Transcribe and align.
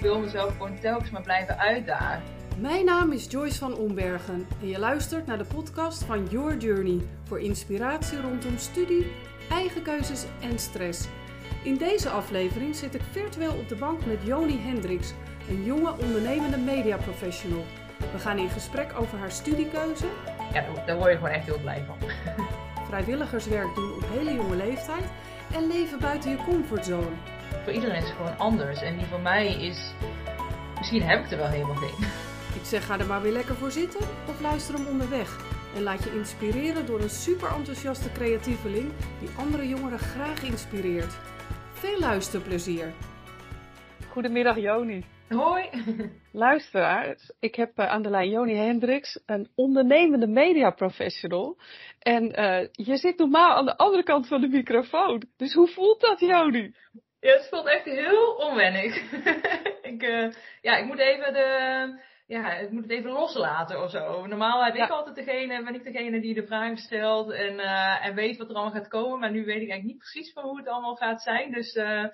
wil 0.00 0.20
mezelf 0.20 0.52
gewoon 0.52 0.78
telkens 0.78 1.10
maar 1.10 1.22
blijven 1.22 1.58
uitdagen. 1.58 2.22
Mijn 2.58 2.84
naam 2.84 3.12
is 3.12 3.26
Joyce 3.30 3.58
van 3.58 3.76
Ombergen 3.76 4.46
en 4.60 4.68
je 4.68 4.78
luistert 4.78 5.26
naar 5.26 5.38
de 5.38 5.44
podcast 5.44 6.04
van 6.04 6.26
Your 6.26 6.56
Journey 6.56 7.00
voor 7.24 7.40
inspiratie 7.40 8.20
rondom 8.20 8.58
studie, 8.58 9.06
eigen 9.50 9.82
keuzes 9.82 10.24
en 10.40 10.58
stress. 10.58 11.08
In 11.62 11.76
deze 11.76 12.08
aflevering 12.08 12.76
zit 12.76 12.94
ik 12.94 13.02
virtueel 13.10 13.52
op 13.52 13.68
de 13.68 13.76
bank 13.76 14.06
met 14.06 14.18
Joni 14.24 14.58
Hendricks, 14.58 15.12
een 15.48 15.64
jonge 15.64 15.92
ondernemende 15.98 16.58
mediaprofessional. 16.58 17.64
We 18.12 18.18
gaan 18.18 18.38
in 18.38 18.50
gesprek 18.50 18.92
over 18.98 19.18
haar 19.18 19.30
studiekeuze, 19.30 20.06
Ja, 20.52 20.60
daar, 20.60 20.86
daar 20.86 20.96
word 20.96 21.10
je 21.10 21.16
gewoon 21.16 21.32
echt 21.32 21.46
heel 21.46 21.60
blij 21.60 21.84
van. 21.86 22.08
vrijwilligerswerk 22.88 23.74
doen 23.74 23.92
op 23.94 24.04
hele 24.08 24.34
jonge 24.34 24.56
leeftijd 24.56 25.04
en 25.54 25.66
leven 25.66 25.98
buiten 25.98 26.30
je 26.30 26.36
comfortzone. 26.36 27.29
Voor 27.62 27.72
iedereen 27.72 27.96
is 27.96 28.08
het 28.08 28.16
gewoon 28.16 28.38
anders. 28.38 28.82
En 28.82 28.96
die 28.96 29.06
van 29.06 29.22
mij 29.22 29.46
is, 29.46 29.92
misschien 30.78 31.02
heb 31.02 31.24
ik 31.24 31.30
er 31.30 31.36
wel 31.36 31.48
helemaal 31.48 31.74
geen. 31.74 32.08
Ik 32.60 32.64
zeg 32.66 32.86
ga 32.86 32.98
er 32.98 33.06
maar 33.06 33.22
weer 33.22 33.32
lekker 33.32 33.54
voor 33.54 33.70
zitten 33.70 34.00
of 34.28 34.40
luister 34.40 34.74
hem 34.74 34.86
onderweg. 34.86 35.48
En 35.74 35.82
laat 35.82 36.04
je 36.04 36.16
inspireren 36.16 36.86
door 36.86 37.00
een 37.00 37.10
super 37.10 37.54
enthousiaste 37.54 38.12
creatieveling 38.12 38.92
die 39.20 39.28
andere 39.38 39.68
jongeren 39.68 39.98
graag 39.98 40.42
inspireert. 40.42 41.18
Veel 41.72 41.98
luisterplezier! 41.98 42.92
Goedemiddag 44.08 44.58
Joni. 44.58 45.04
Hoi. 45.28 45.68
Luisteraars, 46.32 47.32
ik 47.40 47.54
heb 47.54 47.78
eh, 47.78 47.86
aan 47.86 48.02
de 48.02 48.10
lijn 48.10 48.30
Joni 48.30 48.54
Hendricks, 48.54 49.20
een 49.26 49.48
ondernemende 49.54 50.26
mediaprofessional. 50.26 51.56
En 51.98 52.32
eh, 52.32 52.68
je 52.72 52.96
zit 52.96 53.18
normaal 53.18 53.56
aan 53.56 53.64
de 53.64 53.76
andere 53.76 54.02
kant 54.02 54.26
van 54.28 54.40
de 54.40 54.48
microfoon. 54.48 55.22
Dus 55.36 55.54
hoe 55.54 55.68
voelt 55.68 56.00
dat 56.00 56.20
Joni? 56.20 56.74
Ja, 57.20 57.32
het 57.32 57.48
voelt 57.48 57.66
echt 57.66 57.84
heel 57.84 58.34
onwennig. 58.34 59.12
ik, 59.92 60.02
eh, 60.02 60.32
ja, 60.60 60.76
ik 60.76 60.84
moet 60.84 60.98
even 60.98 61.32
de, 61.32 62.00
ja, 62.26 62.54
ik 62.54 62.70
moet 62.70 62.82
het 62.82 62.90
even 62.90 63.10
loslaten 63.10 63.82
of 63.82 63.90
zo. 63.90 64.26
Normaal 64.26 64.64
heb 64.64 64.74
ik 64.74 64.90
altijd 64.90 65.16
degene, 65.16 65.64
ben 65.64 65.74
ik 65.74 65.84
degene 65.84 66.20
die 66.20 66.34
de 66.34 66.46
vragen 66.46 66.76
stelt 66.76 67.30
en, 67.30 67.58
eh, 67.58 68.06
en 68.06 68.14
weet 68.14 68.36
wat 68.36 68.48
er 68.48 68.54
allemaal 68.54 68.80
gaat 68.80 68.88
komen. 68.88 69.18
Maar 69.18 69.30
nu 69.30 69.44
weet 69.44 69.62
ik 69.62 69.70
eigenlijk 69.70 69.84
niet 69.84 69.98
precies 69.98 70.32
van 70.32 70.44
hoe 70.44 70.58
het 70.58 70.68
allemaal 70.68 70.96
gaat 70.96 71.22
zijn. 71.22 71.52
Dus 71.52 71.72
eh, 71.72 72.04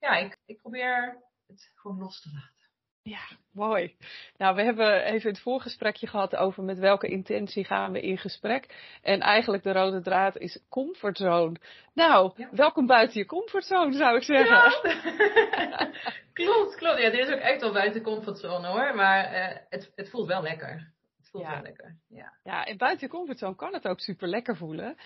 ja, 0.00 0.16
ik, 0.16 0.38
ik 0.46 0.60
probeer 0.60 1.22
het 1.46 1.72
gewoon 1.74 1.98
los 1.98 2.20
te 2.20 2.30
laten. 2.32 2.59
Ja, 3.02 3.20
mooi. 3.52 3.96
Nou, 4.36 4.54
we 4.54 4.62
hebben 4.62 5.04
even 5.04 5.30
het 5.30 5.40
voorgesprekje 5.40 6.06
gehad 6.06 6.36
over 6.36 6.62
met 6.62 6.78
welke 6.78 7.08
intentie 7.08 7.64
gaan 7.64 7.92
we 7.92 8.00
in 8.00 8.18
gesprek. 8.18 8.74
En 9.02 9.20
eigenlijk 9.20 9.62
de 9.62 9.72
rode 9.72 10.00
draad 10.00 10.36
is 10.36 10.60
comfortzone. 10.68 11.56
Nou, 11.94 12.32
Ja. 12.36 12.48
welkom 12.52 12.86
buiten 12.86 13.18
je 13.20 13.26
comfortzone 13.26 13.92
zou 13.92 14.16
ik 14.16 14.22
zeggen. 14.22 14.56
Ja. 14.56 15.90
klopt, 16.32 16.74
klopt. 16.76 17.00
Ja, 17.00 17.10
dit 17.10 17.26
is 17.28 17.34
ook 17.34 17.40
echt 17.40 17.60
wel 17.60 17.72
buiten 17.72 18.02
de 18.02 18.10
comfortzone 18.10 18.66
hoor. 18.66 18.94
Maar 18.94 19.24
eh, 19.24 19.56
het, 19.68 19.92
het 19.94 20.10
voelt 20.10 20.26
wel 20.26 20.42
lekker. 20.42 20.92
Het 21.16 21.28
voelt 21.30 21.44
Ja. 21.44 21.52
wel 21.52 21.62
lekker. 21.62 21.96
Ja. 22.08 22.32
Ja, 22.42 22.64
en 22.64 22.76
buiten 22.76 23.06
je 23.06 23.12
comfortzone 23.12 23.56
kan 23.56 23.72
het 23.74 23.86
ook 23.88 24.00
super 24.00 24.28
lekker 24.28 24.56
voelen. 24.56 24.96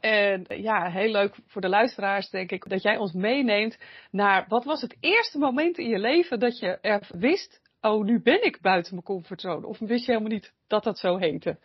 En 0.00 0.44
ja, 0.48 0.90
heel 0.90 1.10
leuk 1.10 1.34
voor 1.46 1.60
de 1.60 1.68
luisteraars, 1.68 2.30
denk 2.30 2.50
ik, 2.50 2.68
dat 2.68 2.82
jij 2.82 2.96
ons 2.96 3.12
meeneemt 3.12 3.78
naar 4.10 4.44
wat 4.48 4.64
was 4.64 4.80
het 4.80 4.96
eerste 5.00 5.38
moment 5.38 5.78
in 5.78 5.88
je 5.88 5.98
leven 5.98 6.38
dat 6.40 6.58
je 6.58 6.78
er 6.80 7.08
wist, 7.08 7.60
oh, 7.80 8.04
nu 8.04 8.22
ben 8.22 8.44
ik 8.44 8.60
buiten 8.60 8.92
mijn 8.92 9.04
comfortzone. 9.04 9.66
Of 9.66 9.78
wist 9.78 10.06
je 10.06 10.12
helemaal 10.12 10.32
niet 10.32 10.52
dat 10.66 10.84
dat 10.84 10.98
zo 10.98 11.16
heette? 11.16 11.58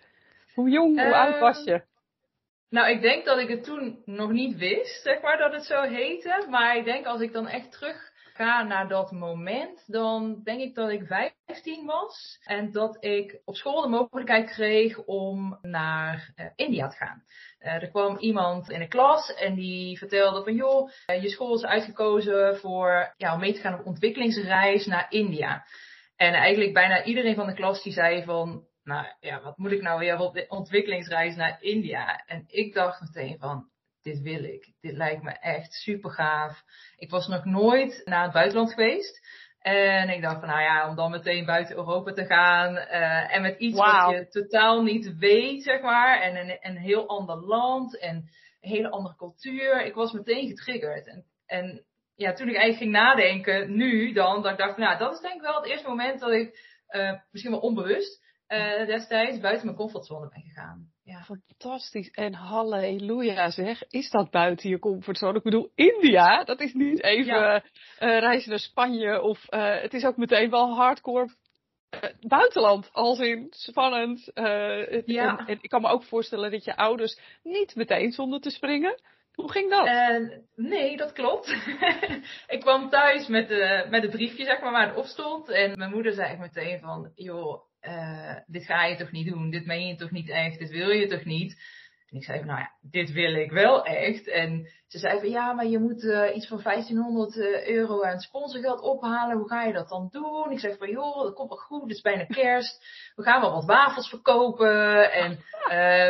Hoe 0.53 0.69
jong, 0.69 1.02
hoe 1.02 1.11
Eh, 1.13 1.19
oud 1.19 1.39
was 1.39 1.63
je? 1.63 1.81
Nou, 2.69 2.89
ik 2.89 3.02
denk 3.02 3.25
dat 3.25 3.39
ik 3.39 3.50
het 3.50 3.63
toen 3.63 4.02
nog 4.06 4.31
niet 4.31 4.58
wist, 4.58 5.02
zeg 5.02 5.22
maar, 5.22 5.38
dat 5.38 5.53
het 5.53 5.66
zo 5.66 5.81
heette. 5.81 6.45
Maar 6.50 6.78
ik 6.78 6.86
denk 6.86 7.06
als 7.06 7.22
ik 7.22 7.33
dan 7.33 7.47
echt 7.47 7.72
terug 7.72 8.11
ga 8.36 8.64
naar 8.64 8.88
dat 8.88 9.11
moment, 9.11 9.83
dan 9.88 10.41
denk 10.44 10.61
ik 10.61 10.75
dat 10.75 10.89
ik 10.89 11.05
15 11.45 11.86
was. 11.86 12.39
En 12.44 12.72
dat 12.72 13.03
ik 13.03 13.41
op 13.45 13.55
school 13.55 13.81
de 13.81 13.88
mogelijkheid 13.88 14.50
kreeg 14.50 15.03
om 15.03 15.58
naar 15.61 16.31
eh, 16.35 16.45
India 16.56 16.88
te 16.88 16.95
gaan. 16.95 17.24
Eh, 17.59 17.74
er 17.74 17.90
kwam 17.90 18.18
iemand 18.18 18.69
in 18.69 18.79
de 18.79 18.88
klas 18.88 19.34
en 19.34 19.56
die 19.56 19.97
vertelde 19.97 20.44
van 20.44 20.56
joh, 20.56 20.90
eh, 21.06 21.22
je 21.22 21.29
school 21.29 21.56
is 21.56 21.66
uitgekozen 21.66 22.57
voor 22.57 23.13
ja, 23.18 23.34
om 23.34 23.40
mee 23.40 23.53
te 23.53 23.59
gaan 23.59 23.79
op 23.79 23.85
ontwikkelingsreis 23.85 24.85
naar 24.85 25.06
India. 25.09 25.66
En 26.16 26.34
eigenlijk 26.34 26.74
bijna 26.74 27.03
iedereen 27.03 27.35
van 27.35 27.47
de 27.47 27.53
klas 27.53 27.84
die 27.84 27.94
zei 27.94 28.24
van, 28.24 28.63
nou 28.84 29.06
ja, 29.19 29.41
wat 29.41 29.57
moet 29.57 29.72
ik 29.72 29.81
nou 29.81 30.00
weer 30.00 30.19
op 30.19 30.34
de 30.34 30.45
ontwikkelingsreis 30.47 31.35
naar 31.35 31.57
India? 31.62 32.24
En 32.25 32.44
ik 32.47 32.74
dacht 32.74 33.01
meteen 33.01 33.38
van, 33.40 33.69
dit 34.06 34.22
wil 34.22 34.44
ik. 34.44 34.74
Dit 34.82 34.94
lijkt 34.94 35.24
me 35.24 35.32
echt 35.32 35.74
super 35.74 36.12
gaaf. 36.12 36.64
Ik 36.98 37.10
was 37.10 37.28
nog 37.28 37.46
nooit 37.46 38.02
naar 38.06 38.24
het 38.24 38.34
buitenland 38.34 38.74
geweest. 38.74 39.20
En 39.60 40.10
ik 40.10 40.22
dacht 40.22 40.40
van, 40.40 40.48
nou 40.48 40.62
ja, 40.62 40.90
om 40.90 40.96
dan 40.96 41.12
meteen 41.12 41.46
buiten 41.46 41.76
Europa 41.76 42.14
te 42.14 42.26
gaan. 42.26 42.78
eh, 42.78 43.36
en 43.36 43.42
met 43.42 43.60
iets 43.60 43.78
wat 43.78 44.10
je 44.10 44.28
totaal 44.28 44.84
niet 44.84 45.18
weet, 45.18 45.64
zeg 45.64 45.82
maar. 45.82 46.22
En 46.22 46.36
een, 46.36 46.58
een 46.62 46.78
heel 46.78 47.08
ander 47.08 47.38
land 47.38 48.00
en 48.00 48.16
een 48.62 48.70
hele 48.70 48.90
andere 48.90 49.16
cultuur. 49.16 49.86
Ik 49.86 49.94
was 49.94 50.12
meteen 50.12 50.48
getriggerd. 50.48 51.08
En, 51.08 51.26
en 51.46 51.86
ja, 52.16 52.34
toen 52.34 52.50
ik 52.50 52.56
eigenlijk 52.56 52.78
ging 52.78 52.92
nadenken, 52.92 53.76
nu 53.76 54.14
dan, 54.14 54.42
dat 54.42 54.52
ik 54.52 54.58
dacht 54.58 54.74
van, 54.74 54.84
nou, 54.84 54.98
dat 54.98 55.14
is 55.14 55.20
denk 55.20 55.36
ik 55.36 55.42
wel 55.42 55.56
het 55.56 55.66
eerste 55.66 55.88
moment 55.90 56.20
dat 56.20 56.32
ik, 56.32 56.80
eh, 56.88 57.14
misschien 57.32 57.54
wel 57.54 57.62
onbewust, 57.62 58.24
eh, 58.48 58.86
destijds 58.86 59.40
buiten 59.40 59.66
mijn 59.66 59.78
comfortzone 59.78 60.30
ben 60.30 60.42
gegaan. 60.42 60.94
Ja. 61.08 61.24
Fantastisch 61.24 62.10
en 62.12 62.34
halleluja 62.34 63.50
zeg. 63.50 63.84
Is 63.90 64.10
dat 64.10 64.30
buiten 64.32 64.70
je 64.70 64.80
comfortzone? 64.80 65.38
Ik 65.38 65.44
bedoel, 65.44 65.72
India, 65.76 66.44
dat 66.44 66.60
is 66.60 66.74
niet 66.74 67.04
even 67.04 67.34
Ja. 67.36 67.64
eh, 68.00 68.20
reizen 68.20 68.50
naar 68.50 68.60
Spanje 68.60 69.22
of 69.22 69.48
eh, 69.48 69.82
het 69.82 69.94
is 69.94 70.06
ook 70.06 70.18
meteen 70.18 70.50
wel 70.50 70.76
hardcore 70.76 71.30
eh, 71.90 72.10
buitenland. 72.20 72.90
Als 72.92 73.20
in 73.20 73.48
spannend. 73.50 74.32
eh, 74.34 75.06
Ja. 75.06 75.38
en, 75.38 75.46
en 75.46 75.58
ik 75.62 75.70
kan 75.70 75.82
me 75.82 75.88
ook 75.90 76.04
voorstellen 76.04 76.52
dat 76.52 76.64
je 76.64 76.76
ouders 76.78 77.20
niet 77.44 77.76
meteen 77.76 78.12
zonder 78.12 78.40
te 78.42 78.50
springen. 78.50 79.00
Hoe 79.34 79.52
ging 79.52 79.70
dat? 79.70 79.86
Nee, 80.56 80.98
dat 80.98 81.12
klopt. 81.14 81.48
ik 82.56 82.60
kwam 82.60 82.90
thuis 82.90 83.28
met, 83.28 83.48
de, 83.48 83.86
met 83.90 84.02
het 84.02 84.12
briefje, 84.12 84.46
zeg 84.46 84.62
maar, 84.62 84.72
waar 84.72 84.88
het 84.88 84.98
op 84.98 85.06
stond. 85.06 85.50
En 85.50 85.78
mijn 85.78 85.92
moeder 85.92 86.14
zei 86.14 86.30
echt 86.30 86.40
meteen 86.40 86.80
van, 86.80 87.12
joh, 87.16 87.62
eh, 87.85 88.35
dit 88.46 88.66
ga 88.66 88.85
je 88.85 88.96
toch 88.96 89.12
niet 89.12 89.28
doen? 89.28 89.50
Dit 89.50 89.66
meen 89.66 89.88
je 89.88 89.96
toch 89.96 90.12
niet 90.12 90.29
echt? 90.29 90.59
Dit 90.59 90.69
wil 90.69 90.90
je 90.90 91.07
toch 91.07 91.25
niet? 91.25 91.53
En 92.09 92.18
ik 92.18 92.23
zei 92.23 92.38
van, 92.38 92.47
nou 92.47 92.59
ja, 92.59 92.72
dit 92.81 93.12
wil 93.12 93.35
ik 93.35 93.51
wel 93.51 93.85
echt. 93.85 94.28
En 94.28 94.69
ze 94.88 94.97
zei 94.97 95.19
van, 95.19 95.29
ja, 95.29 95.53
maar 95.53 95.66
je 95.66 95.79
moet 95.79 96.03
eh, 96.03 96.35
iets 96.35 96.47
van 96.47 96.62
1500 96.63 97.38
eh, 97.38 97.69
euro 97.69 98.03
aan 98.03 98.19
sponsorgeld 98.19 98.81
ophalen. 98.81 99.38
Hoe 99.38 99.47
ga 99.47 99.63
je 99.63 99.74
dat 99.74 99.90
dan 99.90 100.07
doen? 100.12 100.51
Ik 100.51 100.59
zei 100.59 100.78
van, 100.78 100.90
joh, 100.90 101.24
dat 101.24 101.34
komt 101.34 101.50
wel 101.50 101.57
goed. 101.57 101.81
Het 101.81 101.91
is 101.91 102.01
bijna 102.01 102.25
kerst. 102.25 102.85
We 103.16 103.24
gaan 103.24 103.41
wel 103.41 103.51
wat 103.51 103.66
wafels 103.66 104.09
verkopen. 104.09 105.12
En 105.12 105.40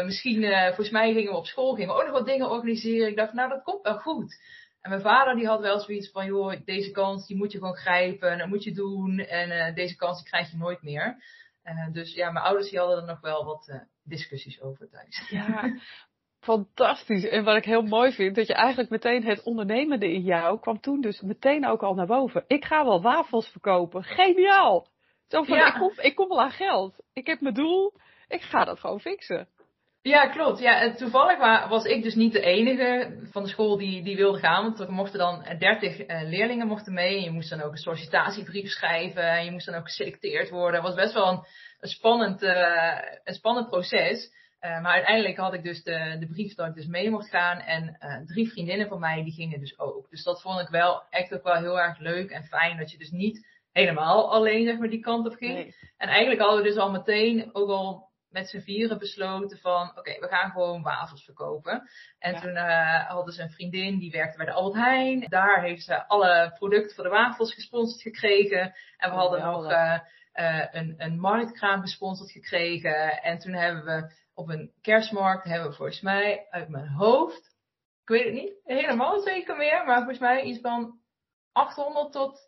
misschien, 0.05 0.43
volgens 0.65 0.89
mij 0.89 1.13
gingen 1.13 1.31
we 1.31 1.37
op 1.37 1.45
school, 1.45 1.73
gingen 1.73 1.93
we 1.93 1.99
ook 1.99 2.05
nog 2.07 2.17
wat 2.17 2.25
dingen 2.25 2.49
organiseren. 2.49 3.09
Ik 3.09 3.15
dacht, 3.15 3.33
nou, 3.33 3.49
dat 3.49 3.63
komt 3.63 3.83
wel 3.83 3.97
goed. 3.97 4.35
En 4.81 4.89
mijn 4.89 5.01
vader 5.01 5.35
die 5.35 5.47
had 5.47 5.61
wel 5.61 5.79
zoiets 5.79 6.11
van, 6.11 6.25
joh, 6.25 6.55
deze 6.65 6.91
kans 6.91 7.27
die 7.27 7.37
moet 7.37 7.51
je 7.51 7.57
gewoon 7.57 7.75
grijpen. 7.75 8.31
En 8.31 8.37
dat 8.37 8.47
moet 8.47 8.63
je 8.63 8.73
doen. 8.73 9.19
En 9.19 9.73
deze 9.73 9.95
kans 9.95 10.23
krijg 10.23 10.51
je 10.51 10.57
nooit 10.57 10.81
meer. 10.81 11.17
Eh, 11.65 11.91
dus 11.91 12.13
ja, 12.13 12.31
mijn 12.31 12.45
ouders 12.45 12.69
die 12.69 12.79
hadden 12.79 12.97
er 12.97 13.05
nog 13.05 13.21
wel 13.21 13.45
wat 13.45 13.67
eh, 13.67 13.79
discussies 14.03 14.61
over 14.61 14.89
thuis. 14.89 15.27
Ja, 15.29 15.73
fantastisch. 16.39 17.25
En 17.27 17.43
wat 17.43 17.55
ik 17.55 17.65
heel 17.65 17.81
mooi 17.81 18.11
vind, 18.11 18.35
dat 18.35 18.47
je 18.47 18.53
eigenlijk 18.53 18.89
meteen 18.89 19.23
het 19.25 19.43
ondernemende 19.43 20.13
in 20.13 20.21
jou 20.21 20.59
kwam 20.59 20.79
toen 20.79 21.01
dus 21.01 21.21
meteen 21.21 21.67
ook 21.67 21.83
al 21.83 21.93
naar 21.93 22.07
boven. 22.07 22.43
Ik 22.47 22.65
ga 22.65 22.85
wel 22.85 23.01
wafels 23.01 23.47
verkopen. 23.47 24.03
Geniaal! 24.03 24.87
Zo 25.27 25.43
van, 25.43 25.57
Ja. 25.57 25.67
ik, 25.67 25.79
kom, 25.79 25.91
ik 25.95 26.15
kom 26.15 26.27
wel 26.27 26.41
aan 26.41 26.51
geld. 26.51 27.03
Ik 27.13 27.27
heb 27.27 27.41
mijn 27.41 27.53
doel. 27.53 27.93
Ik 28.27 28.41
ga 28.41 28.65
dat 28.65 28.79
gewoon 28.79 28.99
fixen. 28.99 29.47
Ja, 30.07 30.27
klopt. 30.27 30.59
Ja, 30.59 30.81
en 30.81 30.95
toevallig 30.95 31.37
wa- 31.37 31.67
was 31.67 31.85
ik 31.85 32.03
dus 32.03 32.15
niet 32.15 32.33
de 32.33 32.41
enige 32.41 33.17
van 33.31 33.43
de 33.43 33.49
school 33.49 33.77
die, 33.77 34.03
die 34.03 34.15
wilde 34.15 34.39
gaan. 34.39 34.63
Want 34.63 34.79
er 34.79 34.91
mochten 34.91 35.19
dan 35.19 35.43
eh, 35.43 35.59
30 35.59 35.99
eh, 35.99 36.21
leerlingen 36.29 36.67
mochten 36.67 36.93
mee. 36.93 37.17
En 37.17 37.23
je 37.23 37.31
moest 37.31 37.49
dan 37.49 37.61
ook 37.61 37.71
een 37.71 37.77
sollicitatiebrief 37.77 38.69
schrijven. 38.69 39.23
En 39.29 39.45
je 39.45 39.51
moest 39.51 39.65
dan 39.65 39.75
ook 39.75 39.83
geselecteerd 39.83 40.49
worden. 40.49 40.73
Het 40.73 40.83
was 40.89 41.03
best 41.03 41.13
wel 41.13 41.27
een, 41.27 41.43
een, 41.79 41.89
spannend, 41.89 42.41
eh, 42.41 42.97
een 43.23 43.33
spannend 43.33 43.67
proces. 43.69 44.31
Eh, 44.59 44.81
maar 44.81 44.93
uiteindelijk 44.93 45.37
had 45.37 45.53
ik 45.53 45.63
dus 45.63 45.83
de, 45.83 46.15
de 46.19 46.27
brief 46.27 46.55
dat 46.55 46.67
ik 46.67 46.75
dus 46.75 46.87
mee 46.87 47.09
mocht 47.09 47.29
gaan. 47.29 47.59
En 47.59 47.95
eh, 47.99 48.25
drie 48.25 48.49
vriendinnen 48.49 48.87
van 48.87 48.99
mij 48.99 49.23
die 49.23 49.33
gingen 49.33 49.59
dus 49.59 49.79
ook. 49.79 50.09
Dus 50.09 50.23
dat 50.23 50.41
vond 50.41 50.59
ik 50.59 50.67
wel 50.67 51.03
echt 51.09 51.33
ook 51.33 51.43
wel 51.43 51.55
heel 51.55 51.79
erg 51.79 51.99
leuk 51.99 52.29
en 52.29 52.43
fijn. 52.43 52.77
Dat 52.77 52.91
je 52.91 52.97
dus 52.97 53.11
niet 53.11 53.47
helemaal 53.71 54.31
alleen 54.31 54.65
zeg 54.65 54.77
maar, 54.77 54.89
die 54.89 54.99
kant 54.99 55.27
op 55.27 55.35
ging. 55.35 55.53
Nee. 55.53 55.75
En 55.97 56.07
eigenlijk 56.07 56.41
hadden 56.41 56.61
we 56.63 56.67
dus 56.67 56.77
al 56.77 56.91
meteen 56.91 57.49
ook 57.53 57.69
al 57.69 58.13
met 58.35 58.49
z'n 58.49 58.59
vieren 58.59 58.97
besloten 58.99 59.57
van, 59.57 59.89
oké, 59.97 60.19
we 60.19 60.27
gaan 60.27 60.51
gewoon 60.51 60.81
wafels 60.81 61.23
verkopen. 61.23 61.89
En 62.19 62.33
Ja. 62.33 62.39
toen 62.39 62.55
eh, 62.55 63.07
hadden 63.09 63.33
ze 63.33 63.41
een 63.41 63.51
vriendin, 63.51 63.99
die 63.99 64.11
werkte 64.11 64.37
bij 64.37 64.45
de 64.45 64.51
Albert 64.51 64.83
Heijn. 64.83 65.25
Daar 65.29 65.61
heeft 65.61 65.83
ze 65.83 66.07
alle 66.07 66.53
producten 66.57 66.95
voor 66.95 67.03
de 67.03 67.09
wafels 67.09 67.53
gesponsord 67.53 68.01
gekregen. 68.01 68.75
En 68.97 69.09
we 69.09 69.15
hadden 69.15 69.41
nog 69.41 69.71
eh, 69.71 69.99
eh, 70.31 70.67
een, 70.71 70.93
een 70.97 71.19
marktkraam 71.19 71.81
gesponsord 71.81 72.31
gekregen. 72.31 73.21
En 73.21 73.37
toen 73.39 73.53
hebben 73.53 73.85
we 73.85 74.13
op 74.33 74.49
een 74.49 74.71
kerstmarkt, 74.81 75.43
hebben 75.43 75.69
we 75.69 75.75
volgens 75.75 76.01
mij 76.01 76.47
uit 76.49 76.69
mijn 76.69 76.87
hoofd, 76.87 77.53
ik 78.01 78.09
weet 78.09 78.23
het 78.25 78.33
niet 78.33 78.53
helemaal 78.63 79.19
zeker 79.19 79.55
meer, 79.57 79.85
maar 79.85 79.97
volgens 79.97 80.19
mij 80.19 80.41
iets 80.41 80.61
van 80.61 80.99
800 81.51 82.11
tot 82.11 82.39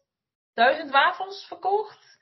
duizend 0.54 0.92
wafels 0.92 1.45
verkocht. 1.48 2.18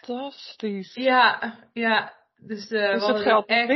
Fantastisch. 0.00 0.94
Ja, 0.94 1.54
ja. 1.72 2.17
Dus, 2.40 2.70
uh, 2.70 2.92
dus 2.92 3.06
het 3.06 3.22
geld 3.22 3.46
echt, 3.46 3.70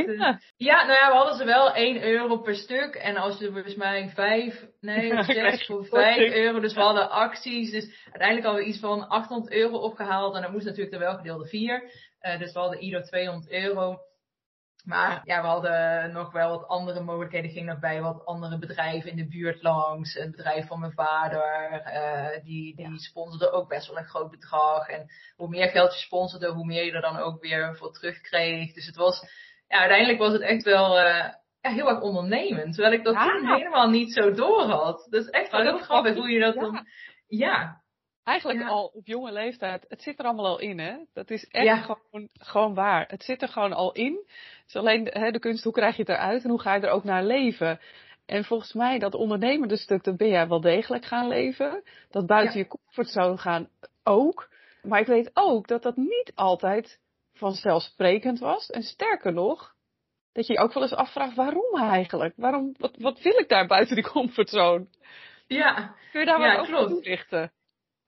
Ja, 0.57 0.85
nou 0.85 0.99
ja, 0.99 1.07
we 1.07 1.15
hadden 1.15 1.35
ze 1.35 1.45
wel 1.45 1.75
1 1.75 2.03
euro 2.03 2.37
per 2.37 2.55
stuk. 2.55 2.95
En 2.95 3.17
als 3.17 3.39
je 3.39 3.51
volgens 3.51 3.75
mij 3.75 4.11
5, 4.13 4.65
nee, 4.81 5.11
of 5.17 5.25
6 5.25 5.65
voor 5.65 5.85
5 5.85 6.33
euro. 6.33 6.59
Dus 6.59 6.73
we 6.73 6.81
hadden 6.81 7.09
acties. 7.09 7.71
Dus 7.71 8.05
uiteindelijk 8.05 8.45
hadden 8.45 8.63
we 8.63 8.69
iets 8.69 8.79
van 8.79 9.07
800 9.07 9.53
euro 9.53 9.77
opgehaald. 9.77 10.35
En 10.35 10.41
dat 10.41 10.51
moest 10.51 10.65
natuurlijk 10.65 10.93
er 10.93 10.99
wel 10.99 11.15
gedeelde 11.15 11.47
4. 11.47 11.83
Uh, 12.21 12.39
dus 12.39 12.53
we 12.53 12.59
hadden 12.59 12.79
ieder 12.79 13.03
200 13.03 13.51
euro. 13.51 13.97
Maar 14.83 15.21
ja, 15.23 15.41
we 15.41 15.47
hadden 15.47 16.11
nog 16.11 16.31
wel 16.31 16.49
wat 16.49 16.67
andere 16.67 17.01
mogelijkheden. 17.01 17.49
Ik 17.49 17.55
ging 17.55 17.67
nog 17.67 17.79
bij 17.79 18.01
wat 18.01 18.25
andere 18.25 18.57
bedrijven 18.57 19.09
in 19.09 19.15
de 19.15 19.27
buurt 19.27 19.61
langs. 19.61 20.13
Het 20.13 20.31
bedrijf 20.31 20.67
van 20.67 20.79
mijn 20.79 20.91
vader, 20.91 21.71
uh, 21.85 22.43
die, 22.43 22.75
die 22.75 22.99
sponsorde 22.99 23.51
ook 23.51 23.69
best 23.69 23.87
wel 23.87 23.97
een 23.97 24.07
groot 24.07 24.31
bedrag. 24.31 24.87
En 24.87 25.05
hoe 25.35 25.49
meer 25.49 25.67
geld 25.67 25.93
je 25.93 25.99
sponsorde, 25.99 26.51
hoe 26.51 26.65
meer 26.65 26.85
je 26.85 26.91
er 26.91 27.01
dan 27.01 27.17
ook 27.17 27.41
weer 27.41 27.75
voor 27.75 27.93
terugkreeg. 27.93 28.73
Dus 28.73 28.85
het 28.85 28.95
was, 28.95 29.21
ja, 29.67 29.79
uiteindelijk 29.79 30.19
was 30.19 30.33
het 30.33 30.41
echt 30.41 30.63
wel 30.63 30.99
uh, 30.99 31.29
ja, 31.61 31.71
heel 31.71 31.89
erg 31.89 32.01
ondernemend. 32.01 32.73
Terwijl 32.73 32.93
ik 32.93 33.03
dat 33.03 33.13
ja. 33.13 33.25
toen 33.25 33.55
helemaal 33.55 33.89
niet 33.89 34.13
zo 34.13 34.31
door 34.31 34.61
had. 34.61 35.07
Dus 35.09 35.29
echt 35.29 35.51
wel 35.51 35.61
heel 35.61 35.79
grappig 35.79 36.15
hoe 36.15 36.29
je 36.29 36.39
dat 36.39 36.55
dan, 36.55 36.87
ja. 37.27 37.81
Eigenlijk 38.23 38.59
ja. 38.59 38.67
al 38.67 38.85
op 38.85 39.07
jonge 39.07 39.31
leeftijd, 39.31 39.85
het 39.87 40.01
zit 40.01 40.19
er 40.19 40.25
allemaal 40.25 40.45
al 40.45 40.59
in, 40.59 40.79
hè? 40.79 40.97
Dat 41.13 41.29
is 41.29 41.47
echt 41.47 41.65
ja. 41.65 41.77
gewoon, 41.77 42.29
gewoon 42.33 42.73
waar. 42.73 43.05
Het 43.07 43.23
zit 43.23 43.41
er 43.41 43.47
gewoon 43.47 43.73
al 43.73 43.91
in. 43.91 44.27
Is 44.73 44.79
alleen 44.79 45.07
hè, 45.11 45.31
de 45.31 45.39
kunst, 45.39 45.63
hoe 45.63 45.73
krijg 45.73 45.95
je 45.95 46.01
het 46.01 46.11
eruit 46.11 46.43
en 46.43 46.49
hoe 46.49 46.61
ga 46.61 46.75
je 46.75 46.81
er 46.81 46.89
ook 46.89 47.03
naar 47.03 47.23
leven? 47.23 47.79
En 48.25 48.43
volgens 48.43 48.73
mij, 48.73 48.99
dat 48.99 49.13
ondernemende 49.13 49.77
stuk, 49.77 50.03
dat 50.03 50.17
ben 50.17 50.27
jij 50.27 50.47
wel 50.47 50.61
degelijk 50.61 51.05
gaan 51.05 51.27
leven. 51.27 51.83
Dat 52.09 52.25
buiten 52.25 52.57
ja. 52.57 52.59
je 52.59 52.67
comfortzone 52.67 53.37
gaan 53.37 53.69
ook. 54.03 54.49
Maar 54.81 54.99
ik 54.99 55.07
weet 55.07 55.31
ook 55.33 55.67
dat 55.67 55.83
dat 55.83 55.95
niet 55.95 56.31
altijd 56.35 56.99
vanzelfsprekend 57.33 58.39
was. 58.39 58.69
En 58.69 58.83
sterker 58.83 59.33
nog, 59.33 59.73
dat 60.31 60.47
je 60.47 60.53
je 60.53 60.59
ook 60.59 60.73
wel 60.73 60.83
eens 60.83 60.93
afvraagt, 60.93 61.35
waarom 61.35 61.75
eigenlijk? 61.79 62.33
Waarom, 62.35 62.75
wat, 62.77 62.95
wat 62.97 63.21
wil 63.21 63.39
ik 63.39 63.49
daar 63.49 63.67
buiten 63.67 63.95
die 63.95 64.09
comfortzone? 64.11 64.87
Ja. 65.47 65.95
Kun 66.11 66.19
je 66.19 66.25
daar 66.25 66.39
wat 66.39 66.69
over 66.69 66.87
toelichten? 66.87 67.51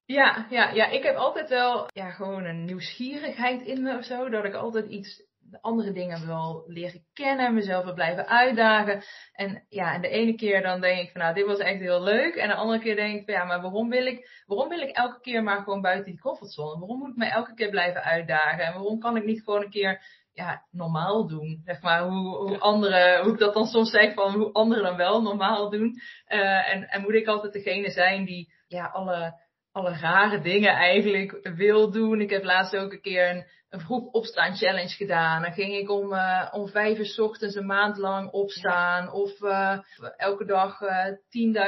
Ja, 0.05 0.47
ja, 0.49 0.69
ja, 0.69 0.87
ik 0.87 1.03
heb 1.03 1.15
altijd 1.15 1.49
wel 1.49 1.87
ja, 1.93 2.09
gewoon 2.09 2.43
een 2.43 2.65
nieuwsgierigheid 2.65 3.61
in 3.61 3.83
me 3.83 3.97
of 3.97 4.03
zo. 4.03 4.29
Dat 4.29 4.45
ik 4.45 4.53
altijd 4.53 4.87
iets, 4.87 5.23
andere 5.61 5.91
dingen 5.91 6.25
wil 6.25 6.63
leren 6.67 7.05
kennen, 7.13 7.53
mezelf 7.53 7.83
wil 7.83 7.93
blijven 7.93 8.27
uitdagen. 8.27 9.03
En 9.31 9.65
ja, 9.69 9.93
en 9.93 10.01
de 10.01 10.09
ene 10.09 10.35
keer 10.35 10.61
dan 10.61 10.81
denk 10.81 10.99
ik 11.01 11.11
van 11.11 11.21
nou, 11.21 11.33
dit 11.33 11.45
was 11.45 11.59
echt 11.59 11.79
heel 11.79 12.03
leuk. 12.03 12.35
En 12.35 12.47
de 12.47 12.55
andere 12.55 12.79
keer 12.79 12.95
denk 12.95 13.19
ik 13.19 13.25
van 13.25 13.33
ja, 13.33 13.43
maar 13.43 13.61
waarom 13.61 13.89
wil 13.89 14.05
ik, 14.05 14.43
waarom 14.45 14.69
wil 14.69 14.79
ik 14.79 14.95
elke 14.95 15.19
keer 15.19 15.43
maar 15.43 15.61
gewoon 15.63 15.81
buiten 15.81 16.11
die 16.11 16.21
comfortzone? 16.21 16.79
Waarom 16.79 16.99
moet 16.99 17.09
ik 17.09 17.15
mij 17.15 17.29
elke 17.29 17.53
keer 17.53 17.69
blijven 17.69 18.03
uitdagen? 18.03 18.65
En 18.65 18.73
waarom 18.73 18.99
kan 18.99 19.17
ik 19.17 19.25
niet 19.25 19.43
gewoon 19.43 19.61
een 19.61 19.69
keer 19.69 20.01
ja, 20.33 20.65
normaal 20.71 21.27
doen. 21.27 21.61
Zeg 21.65 21.81
maar, 21.81 22.03
hoe, 22.03 22.35
hoe 22.37 22.59
anderen, 22.59 23.23
hoe 23.23 23.33
ik 23.33 23.39
dat 23.39 23.53
dan 23.53 23.65
soms 23.65 23.89
zeg 23.89 24.13
van 24.13 24.33
hoe 24.33 24.51
anderen 24.51 24.83
dan 24.83 24.97
wel 24.97 25.21
normaal 25.21 25.69
doen. 25.69 25.99
Uh, 26.27 26.73
en, 26.73 26.89
en 26.89 27.01
moet 27.01 27.13
ik 27.13 27.27
altijd 27.27 27.53
degene 27.53 27.89
zijn 27.89 28.25
die 28.25 28.53
ja, 28.67 28.85
alle 28.85 29.43
alle 29.75 29.97
rare 29.97 30.41
dingen 30.41 30.73
eigenlijk 30.73 31.49
wil 31.55 31.91
doen. 31.91 32.21
Ik 32.21 32.29
heb 32.29 32.43
laatst 32.43 32.75
ook 32.75 32.91
een 32.91 33.01
keer 33.01 33.29
een, 33.29 33.45
een 33.69 33.79
vroeg 33.79 34.11
opstaan 34.11 34.55
challenge 34.55 34.95
gedaan. 34.95 35.41
Dan 35.41 35.53
ging 35.53 35.75
ik 35.75 35.89
om, 35.89 36.13
uh, 36.13 36.49
om 36.51 36.67
vijf 36.67 36.97
uur 36.97 37.05
s 37.05 37.19
ochtends 37.19 37.55
een 37.55 37.65
maand 37.65 37.97
lang 37.97 38.31
opstaan. 38.31 39.11
Of 39.11 39.41
uh, 39.41 39.79
elke 40.17 40.45
dag 40.45 40.81
uh, 40.81 41.05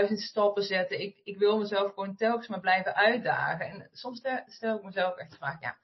10.000 0.07 0.13
stappen 0.13 0.63
zetten. 0.63 1.01
Ik, 1.01 1.21
ik 1.23 1.37
wil 1.37 1.57
mezelf 1.57 1.93
gewoon 1.93 2.15
telkens 2.15 2.47
maar 2.47 2.59
blijven 2.59 2.95
uitdagen. 2.95 3.65
En 3.65 3.89
soms 3.91 4.21
stel 4.45 4.77
ik 4.77 4.83
mezelf 4.83 5.15
echt 5.15 5.31
de 5.31 5.37
vraag, 5.37 5.61
ja, 5.61 5.77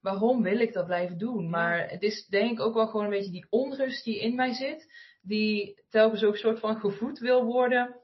waarom 0.00 0.42
wil 0.42 0.60
ik 0.60 0.72
dat 0.72 0.86
blijven 0.86 1.18
doen? 1.18 1.50
Maar 1.50 1.88
het 1.88 2.02
is 2.02 2.26
denk 2.26 2.50
ik 2.50 2.60
ook 2.60 2.74
wel 2.74 2.86
gewoon 2.86 3.04
een 3.04 3.10
beetje 3.10 3.32
die 3.32 3.46
onrust 3.50 4.04
die 4.04 4.20
in 4.20 4.34
mij 4.34 4.52
zit. 4.52 4.92
Die 5.22 5.82
telkens 5.90 6.24
ook 6.24 6.32
een 6.32 6.38
soort 6.38 6.60
van 6.60 6.80
gevoed 6.80 7.18
wil 7.18 7.44
worden 7.44 7.96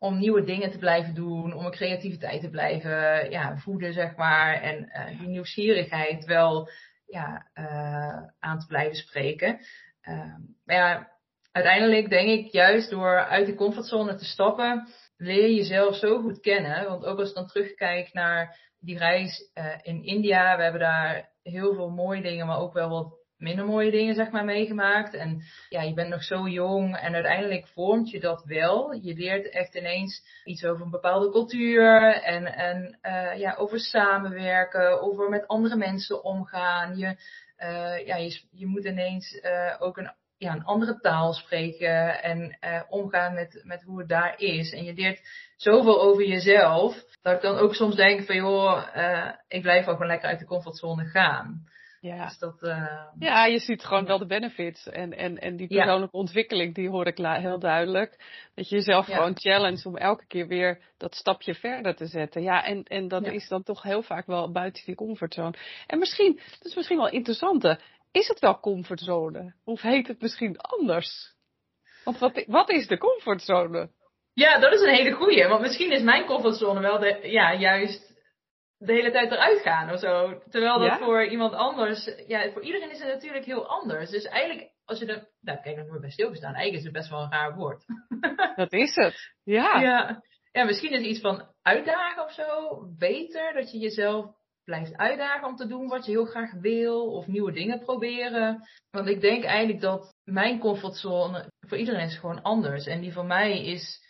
om 0.00 0.18
nieuwe 0.18 0.44
dingen 0.44 0.70
te 0.70 0.78
blijven 0.78 1.14
doen, 1.14 1.54
om 1.54 1.64
een 1.64 1.70
creativiteit 1.70 2.40
te 2.40 2.50
blijven 2.50 3.30
ja, 3.30 3.56
voeden, 3.56 3.92
zeg 3.92 4.16
maar. 4.16 4.62
En 4.62 4.90
uh, 4.92 5.18
die 5.18 5.28
nieuwsgierigheid 5.28 6.24
wel 6.24 6.68
ja, 7.06 7.46
uh, 7.54 8.22
aan 8.38 8.58
te 8.58 8.66
blijven 8.66 8.96
spreken. 8.96 9.58
Uh, 10.08 10.34
maar 10.64 10.76
ja, 10.76 11.10
uiteindelijk 11.52 12.08
denk 12.08 12.28
ik 12.28 12.52
juist 12.52 12.90
door 12.90 13.24
uit 13.24 13.46
de 13.46 13.54
comfortzone 13.54 14.14
te 14.14 14.24
stappen, 14.24 14.88
leer 15.16 15.42
je 15.42 15.54
jezelf 15.54 15.96
zo 15.96 16.20
goed 16.20 16.40
kennen. 16.40 16.88
Want 16.88 17.04
ook 17.04 17.18
als 17.18 17.28
ik 17.28 17.34
dan 17.34 17.46
terugkijk 17.46 18.12
naar 18.12 18.58
die 18.78 18.98
reis 18.98 19.50
in 19.82 20.04
India, 20.04 20.56
we 20.56 20.62
hebben 20.62 20.80
daar 20.80 21.30
heel 21.42 21.74
veel 21.74 21.90
mooie 21.90 22.22
dingen, 22.22 22.46
maar 22.46 22.58
ook 22.58 22.72
wel 22.72 22.88
wat 22.88 23.19
minder 23.40 23.64
mooie 23.64 23.90
dingen 23.90 24.14
zeg 24.14 24.30
maar 24.30 24.44
meegemaakt. 24.44 25.14
En 25.14 25.42
ja, 25.68 25.82
je 25.82 25.94
bent 25.94 26.08
nog 26.08 26.22
zo 26.22 26.48
jong 26.48 26.96
en 26.96 27.14
uiteindelijk 27.14 27.66
vormt 27.66 28.10
je 28.10 28.20
dat 28.20 28.44
wel. 28.44 28.92
Je 28.92 29.14
leert 29.14 29.48
echt 29.50 29.74
ineens 29.74 30.22
iets 30.44 30.64
over 30.64 30.84
een 30.84 30.90
bepaalde 30.90 31.30
cultuur 31.30 32.14
en, 32.22 32.46
en 32.46 32.98
uh, 33.02 33.38
ja, 33.38 33.54
over 33.54 33.78
samenwerken, 33.78 35.00
over 35.02 35.28
met 35.28 35.46
andere 35.48 35.76
mensen 35.76 36.24
omgaan. 36.24 36.98
Je, 36.98 37.06
uh, 37.58 38.06
ja, 38.06 38.16
je, 38.16 38.40
je 38.50 38.66
moet 38.66 38.84
ineens 38.84 39.40
uh, 39.42 39.76
ook 39.78 39.96
een, 39.96 40.12
ja, 40.38 40.52
een 40.52 40.64
andere 40.64 41.00
taal 41.00 41.32
spreken 41.32 42.22
en 42.22 42.58
omgaan 42.88 43.34
met, 43.34 43.60
met 43.64 43.82
hoe 43.82 43.98
het 43.98 44.08
daar 44.08 44.34
is. 44.38 44.72
En 44.72 44.84
je 44.84 44.94
leert 44.94 45.20
zoveel 45.56 46.00
over 46.00 46.26
jezelf, 46.26 47.04
dat 47.22 47.34
ik 47.34 47.42
dan 47.42 47.58
ook 47.58 47.74
soms 47.74 47.96
denk 47.96 48.26
van 48.26 48.36
joh, 48.36 48.86
ik 49.48 49.62
blijf 49.62 49.86
ook 49.86 49.92
gewoon 49.92 50.06
lekker 50.06 50.28
uit 50.28 50.38
de 50.38 50.44
comfortzone 50.46 51.04
gaan. 51.04 51.68
Ja. 52.00 52.24
Dus 52.24 52.38
dat, 52.38 52.62
uh, 52.62 53.02
ja, 53.18 53.46
je 53.46 53.58
ziet 53.58 53.84
gewoon 53.84 54.06
wel 54.06 54.18
de 54.18 54.26
benefits. 54.26 54.86
En, 54.86 55.12
en, 55.16 55.38
en 55.38 55.56
die 55.56 55.66
persoonlijke 55.66 56.16
ja. 56.16 56.22
ontwikkeling, 56.22 56.74
die 56.74 56.88
hoor 56.88 57.06
ik 57.06 57.16
heel 57.16 57.58
duidelijk. 57.58 58.24
Dat 58.54 58.68
je 58.68 58.76
jezelf 58.76 59.06
ja. 59.06 59.14
gewoon 59.14 59.38
challenge 59.38 59.88
om 59.88 59.96
elke 59.96 60.26
keer 60.26 60.46
weer 60.46 60.80
dat 60.96 61.14
stapje 61.14 61.54
verder 61.54 61.96
te 61.96 62.06
zetten. 62.06 62.42
Ja, 62.42 62.64
en, 62.64 62.82
en 62.82 63.08
dat 63.08 63.26
is 63.26 63.48
dan 63.48 63.62
toch 63.62 63.82
heel 63.82 64.02
vaak 64.02 64.26
wel 64.26 64.52
buiten 64.52 64.84
die 64.84 64.94
comfortzone. 64.94 65.54
En 65.86 65.98
misschien, 65.98 66.34
dat 66.34 66.64
is 66.64 66.74
misschien 66.74 66.98
wel 66.98 67.10
interessant. 67.10 67.78
Is 68.12 68.28
het 68.28 68.38
wel 68.38 68.60
comfortzone? 68.60 69.54
Of 69.64 69.80
heet 69.80 70.08
het 70.08 70.20
misschien 70.20 70.58
anders? 70.58 71.34
Want 72.04 72.18
wat, 72.18 72.44
wat 72.46 72.70
is 72.70 72.86
de 72.86 72.98
comfortzone? 72.98 73.90
Ja, 74.32 74.58
dat 74.58 74.72
is 74.72 74.80
een 74.80 74.94
hele 74.94 75.12
goeie. 75.12 75.48
Want 75.48 75.60
misschien 75.60 75.92
is 75.92 76.02
mijn 76.02 76.24
comfortzone 76.24 76.80
wel 76.80 76.98
de, 76.98 77.18
ja, 77.22 77.54
juist 77.54 78.09
de 78.82 78.92
hele 78.92 79.10
tijd 79.10 79.30
eruit 79.30 79.60
gaan 79.60 79.92
of 79.92 79.98
zo. 79.98 80.42
Terwijl 80.50 80.78
dat 80.78 80.88
ja? 80.88 80.98
voor 80.98 81.24
iemand 81.24 81.52
anders, 81.52 82.10
ja, 82.26 82.52
voor 82.52 82.62
iedereen 82.62 82.90
is 82.90 82.98
het 82.98 83.08
natuurlijk 83.08 83.44
heel 83.44 83.66
anders. 83.66 84.10
Dus 84.10 84.24
eigenlijk, 84.24 84.70
als 84.84 84.98
je 84.98 85.06
er, 85.06 85.28
nou 85.40 85.60
kijk, 85.60 85.76
dan 85.76 85.84
moet 85.84 85.94
je 85.94 86.00
bij 86.00 86.10
stilgestaan. 86.10 86.54
Eigenlijk 86.54 86.76
is 86.78 86.84
het 86.84 86.92
best 86.92 87.10
wel 87.10 87.22
een 87.22 87.30
raar 87.30 87.54
woord. 87.54 87.84
Dat 88.56 88.72
is 88.72 88.94
het, 88.94 89.34
ja. 89.44 89.80
Ja, 89.80 90.22
ja 90.52 90.64
misschien 90.64 90.92
is 90.92 91.02
iets 91.02 91.20
van 91.20 91.48
uitdagen 91.62 92.24
of 92.24 92.32
zo 92.32 92.78
beter. 92.98 93.52
Dat 93.52 93.72
je 93.72 93.78
jezelf 93.78 94.26
blijft 94.64 94.96
uitdagen 94.96 95.48
om 95.48 95.56
te 95.56 95.66
doen 95.66 95.88
wat 95.88 96.04
je 96.04 96.10
heel 96.10 96.24
graag 96.24 96.52
wil. 96.52 97.12
Of 97.12 97.26
nieuwe 97.26 97.52
dingen 97.52 97.80
proberen. 97.80 98.68
Want 98.90 99.08
ik 99.08 99.20
denk 99.20 99.44
eigenlijk 99.44 99.80
dat 99.80 100.14
mijn 100.24 100.58
comfortzone 100.58 101.52
voor 101.60 101.78
iedereen 101.78 102.06
is 102.06 102.18
gewoon 102.18 102.42
anders. 102.42 102.86
En 102.86 103.00
die 103.00 103.12
van 103.12 103.26
mij 103.26 103.64
is 103.64 104.08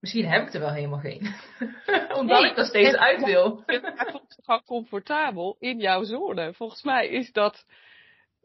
Misschien 0.00 0.26
heb 0.26 0.46
ik 0.46 0.54
er 0.54 0.60
wel 0.60 0.72
helemaal 0.72 0.98
geen. 0.98 1.34
Omdat 2.18 2.40
nee, 2.40 2.50
ik 2.50 2.56
er 2.56 2.66
steeds 2.66 2.96
uit 2.96 3.24
wil. 3.24 3.62
Je 3.66 4.04
voelt 4.10 4.38
gewoon 4.42 4.64
comfortabel 4.64 5.56
in 5.58 5.78
jouw 5.78 6.04
zone. 6.04 6.54
Volgens 6.54 6.82
mij 6.82 7.08
is 7.08 7.32
dat 7.32 7.64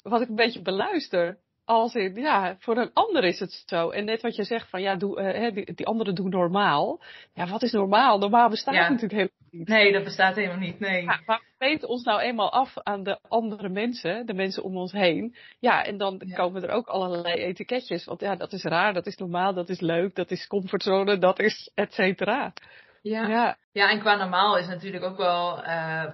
wat 0.02 0.22
ik 0.22 0.30
een 0.30 0.36
beetje 0.36 0.62
beluister. 0.62 1.38
Als 1.66 1.96
in, 1.96 2.16
ja, 2.16 2.56
voor 2.60 2.78
een 2.78 2.94
ander 2.94 3.24
is 3.24 3.40
het 3.40 3.64
zo. 3.66 3.90
En 3.90 4.06
net 4.06 4.22
wat 4.22 4.36
je 4.36 4.44
zegt 4.44 4.70
van, 4.70 4.82
ja, 4.82 4.96
doe, 4.96 5.22
uh, 5.22 5.54
die, 5.54 5.74
die 5.74 5.86
anderen 5.86 6.16
doen 6.16 6.30
normaal. 6.30 7.02
Ja, 7.34 7.48
wat 7.48 7.62
is 7.62 7.72
normaal? 7.72 8.18
Normaal 8.18 8.50
bestaat 8.50 8.74
ja. 8.74 8.82
natuurlijk 8.82 9.12
helemaal 9.12 9.50
niet. 9.52 9.68
Nee, 9.68 9.92
dat 9.92 10.04
bestaat 10.04 10.36
helemaal 10.36 10.58
niet, 10.58 10.80
nee. 10.80 11.04
Ja, 11.04 11.20
maar 11.26 11.40
we 11.40 11.66
meten 11.66 11.90
ons 11.90 12.04
nou 12.04 12.22
eenmaal 12.22 12.52
af 12.52 12.74
aan 12.78 13.04
de 13.04 13.20
andere 13.28 13.70
mensen, 13.70 14.26
de 14.26 14.34
mensen 14.34 14.64
om 14.64 14.78
ons 14.78 14.92
heen. 14.92 15.36
Ja, 15.60 15.84
en 15.86 15.98
dan 15.98 16.22
ja. 16.26 16.36
komen 16.36 16.64
er 16.64 16.70
ook 16.70 16.88
allerlei 16.88 17.36
etiketjes. 17.36 18.06
Want 18.06 18.22
ja, 18.22 18.36
dat 18.36 18.54
is 18.54 18.64
raar, 18.64 18.94
dat 18.94 19.06
is 19.06 19.18
normaal, 19.18 19.54
dat 19.54 19.70
is 19.70 19.80
leuk, 19.80 20.16
dat 20.16 20.32
is 20.32 20.48
comfortzone, 20.48 21.18
dat 21.18 21.40
is 21.40 21.72
et 21.76 21.94
cetera. 21.94 22.54
Ja. 23.04 23.28
ja. 23.28 23.58
Ja, 23.72 23.90
en 23.90 24.00
qua 24.00 24.16
normaal 24.16 24.58
is 24.58 24.68
natuurlijk 24.68 25.04
ook 25.04 25.18
wel, 25.18 25.64
uh, 25.66 26.06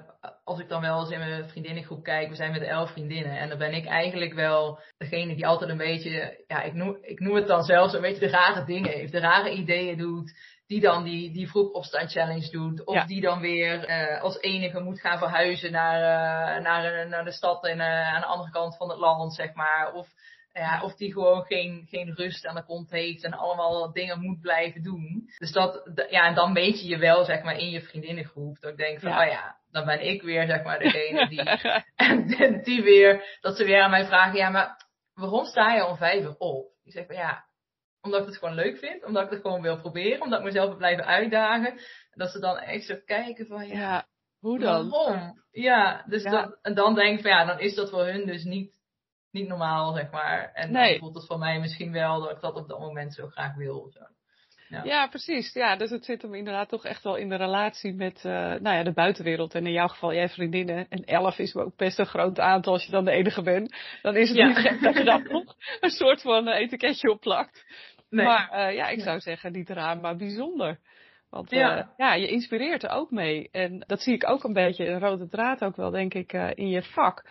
als 0.43 0.59
ik 0.59 0.69
dan 0.69 0.81
wel 0.81 0.99
eens 0.99 1.09
in 1.09 1.19
mijn 1.19 1.49
vriendinnengroep 1.49 2.03
kijk, 2.03 2.29
we 2.29 2.35
zijn 2.35 2.51
met 2.51 2.61
elf 2.61 2.91
vriendinnen. 2.91 3.37
En 3.37 3.49
dan 3.49 3.57
ben 3.57 3.73
ik 3.73 3.85
eigenlijk 3.85 4.33
wel 4.33 4.79
degene 4.97 5.35
die 5.35 5.47
altijd 5.47 5.69
een 5.69 5.77
beetje, 5.77 6.43
ja, 6.47 6.61
ik 6.61 6.73
noem, 6.73 6.97
ik 7.01 7.19
noem 7.19 7.35
het 7.35 7.47
dan 7.47 7.63
zelfs 7.63 7.93
een 7.93 8.01
beetje 8.01 8.19
de 8.19 8.29
rare 8.29 8.65
dingen 8.65 8.91
heeft, 8.91 9.11
de 9.11 9.19
rare 9.19 9.51
ideeën 9.51 9.97
doet. 9.97 10.57
Die 10.67 10.81
dan 10.81 11.03
die, 11.03 11.31
die 11.31 11.49
vroeg 11.49 11.71
opstand 11.71 12.11
challenge 12.11 12.49
doet. 12.51 12.85
Of 12.85 12.95
ja. 12.95 13.05
die 13.05 13.21
dan 13.21 13.39
weer 13.39 13.89
uh, 13.89 14.21
als 14.21 14.39
enige 14.39 14.79
moet 14.79 14.99
gaan 14.99 15.17
verhuizen 15.17 15.71
naar, 15.71 15.99
uh, 16.57 16.63
naar, 16.63 17.07
naar 17.07 17.25
de 17.25 17.31
stad 17.31 17.65
en, 17.65 17.81
aan 17.81 18.21
de 18.21 18.27
andere 18.27 18.51
kant 18.51 18.77
van 18.77 18.89
het 18.89 18.99
land, 18.99 19.33
zeg 19.33 19.53
maar. 19.53 19.93
Of 19.93 20.07
ja, 20.53 20.83
of 20.83 20.95
die 20.95 21.13
gewoon 21.13 21.43
geen, 21.43 21.85
geen 21.89 22.13
rust 22.15 22.45
aan 22.45 22.55
de 22.55 22.63
kont 22.63 22.89
heeft 22.89 23.23
en 23.23 23.33
allemaal 23.33 23.91
dingen 23.91 24.19
moet 24.19 24.41
blijven 24.41 24.83
doen. 24.83 25.29
Dus 25.37 25.51
dat, 25.51 25.89
ja, 26.09 26.27
en 26.27 26.35
dan 26.35 26.53
weet 26.53 26.81
je 26.81 26.87
je 26.87 26.97
wel, 26.97 27.23
zeg 27.23 27.43
maar, 27.43 27.57
in 27.57 27.69
je 27.69 27.81
vriendinnengroep. 27.81 28.59
Dat 28.59 28.71
ik 28.71 28.77
denk 28.77 28.99
van, 28.99 29.09
ja. 29.09 29.21
oh 29.21 29.31
ja, 29.31 29.57
dan 29.71 29.85
ben 29.85 30.05
ik 30.05 30.21
weer, 30.21 30.45
zeg 30.45 30.63
maar, 30.63 30.79
degene 30.79 31.27
die, 31.27 31.43
en 32.45 32.63
die 32.63 32.83
weer, 32.83 33.37
dat 33.41 33.57
ze 33.57 33.65
weer 33.65 33.81
aan 33.81 33.89
mij 33.89 34.05
vragen, 34.05 34.37
ja, 34.37 34.49
maar 34.49 34.87
waarom 35.13 35.45
sta 35.45 35.73
je 35.73 35.85
om 35.85 35.97
vijf 35.97 36.23
uur 36.23 36.35
op? 36.37 36.71
Ik 36.83 36.91
zeg 36.91 37.05
van, 37.05 37.15
ja, 37.15 37.45
omdat 38.01 38.21
ik 38.21 38.27
het 38.27 38.37
gewoon 38.37 38.55
leuk 38.55 38.77
vind, 38.77 39.05
omdat 39.05 39.23
ik 39.23 39.29
het 39.29 39.41
gewoon 39.41 39.61
wil 39.61 39.79
proberen, 39.79 40.21
omdat 40.21 40.39
ik 40.39 40.45
mezelf 40.45 40.67
wil 40.67 40.77
blijven 40.77 41.05
uitdagen. 41.05 41.71
En 41.71 41.79
dat 42.11 42.31
ze 42.31 42.39
dan 42.39 42.57
echt 42.57 42.85
zo 42.85 42.95
kijken 43.05 43.45
van, 43.45 43.67
ja, 43.67 43.79
ja 43.79 44.07
hoe 44.39 44.59
dan? 44.59 44.89
Waarom? 44.89 45.43
Ja, 45.51 46.03
dus 46.07 46.23
Dat, 46.23 46.59
en 46.61 46.73
dan 46.73 46.95
denk 46.95 47.17
ik 47.17 47.21
van, 47.21 47.31
ja, 47.31 47.45
dan 47.45 47.59
is 47.59 47.75
dat 47.75 47.89
voor 47.89 48.05
hun 48.05 48.25
dus 48.25 48.43
niet 48.43 48.73
niet 49.31 49.47
normaal, 49.47 49.93
zeg 49.93 50.11
maar. 50.11 50.51
En 50.53 50.71
nee. 50.71 50.89
dan 50.89 50.99
voelt 50.99 51.15
het 51.15 51.25
voor 51.25 51.39
mij 51.39 51.59
misschien 51.59 51.91
wel 51.91 52.21
dat 52.21 52.31
ik 52.31 52.41
dat 52.41 52.55
op 52.55 52.67
dat 52.67 52.79
moment 52.79 53.13
zo 53.13 53.27
graag 53.27 53.55
wil. 53.55 53.91
Zo. 53.93 53.99
Ja. 54.69 54.83
ja. 54.83 55.07
precies. 55.07 55.53
Ja, 55.53 55.75
dus 55.75 55.89
het 55.89 56.05
zit 56.05 56.21
hem 56.21 56.33
inderdaad 56.33 56.69
toch 56.69 56.85
echt 56.85 57.03
wel 57.03 57.15
in 57.15 57.29
de 57.29 57.35
relatie 57.35 57.93
met 57.93 58.23
uh, 58.25 58.31
nou 58.33 58.75
ja, 58.75 58.83
de 58.83 58.93
buitenwereld. 58.93 59.55
En 59.55 59.65
in 59.65 59.71
jouw 59.71 59.87
geval, 59.87 60.13
jij 60.13 60.29
vriendinnen. 60.29 60.85
En 60.89 61.03
elf 61.03 61.37
is 61.37 61.55
ook 61.55 61.75
best 61.75 61.99
een 61.99 62.05
groot 62.05 62.39
aantal 62.39 62.73
als 62.73 62.85
je 62.85 62.91
dan 62.91 63.05
de 63.05 63.11
enige 63.11 63.41
bent. 63.41 63.75
Dan 64.01 64.15
is 64.15 64.29
het 64.29 64.37
niet 64.37 64.57
gek 64.57 64.81
dat 64.81 64.97
je 64.97 65.03
dan 65.03 65.23
nog 65.23 65.55
een 65.79 65.89
soort 65.89 66.21
van 66.21 66.47
etiketje 66.47 67.11
op 67.11 67.19
plakt. 67.19 67.65
Nee. 68.09 68.25
Maar 68.25 68.49
uh, 68.53 68.75
ja, 68.75 68.87
ik 68.87 68.99
zou 68.99 69.19
zeggen, 69.19 69.51
niet 69.51 69.69
raar, 69.69 69.99
maar 69.99 70.15
bijzonder. 70.15 70.79
Want 71.29 71.49
ja. 71.49 71.77
Uh, 71.77 71.87
ja, 71.97 72.13
je 72.13 72.27
inspireert 72.27 72.83
er 72.83 72.89
ook 72.89 73.11
mee. 73.11 73.49
En 73.51 73.83
dat 73.87 74.01
zie 74.01 74.13
ik 74.13 74.29
ook 74.29 74.43
een 74.43 74.53
beetje, 74.53 74.87
een 74.87 74.99
rode 74.99 75.27
draad 75.27 75.63
ook 75.63 75.75
wel, 75.75 75.89
denk 75.89 76.13
ik, 76.13 76.33
in 76.33 76.69
je 76.69 76.81
vak. 76.81 77.25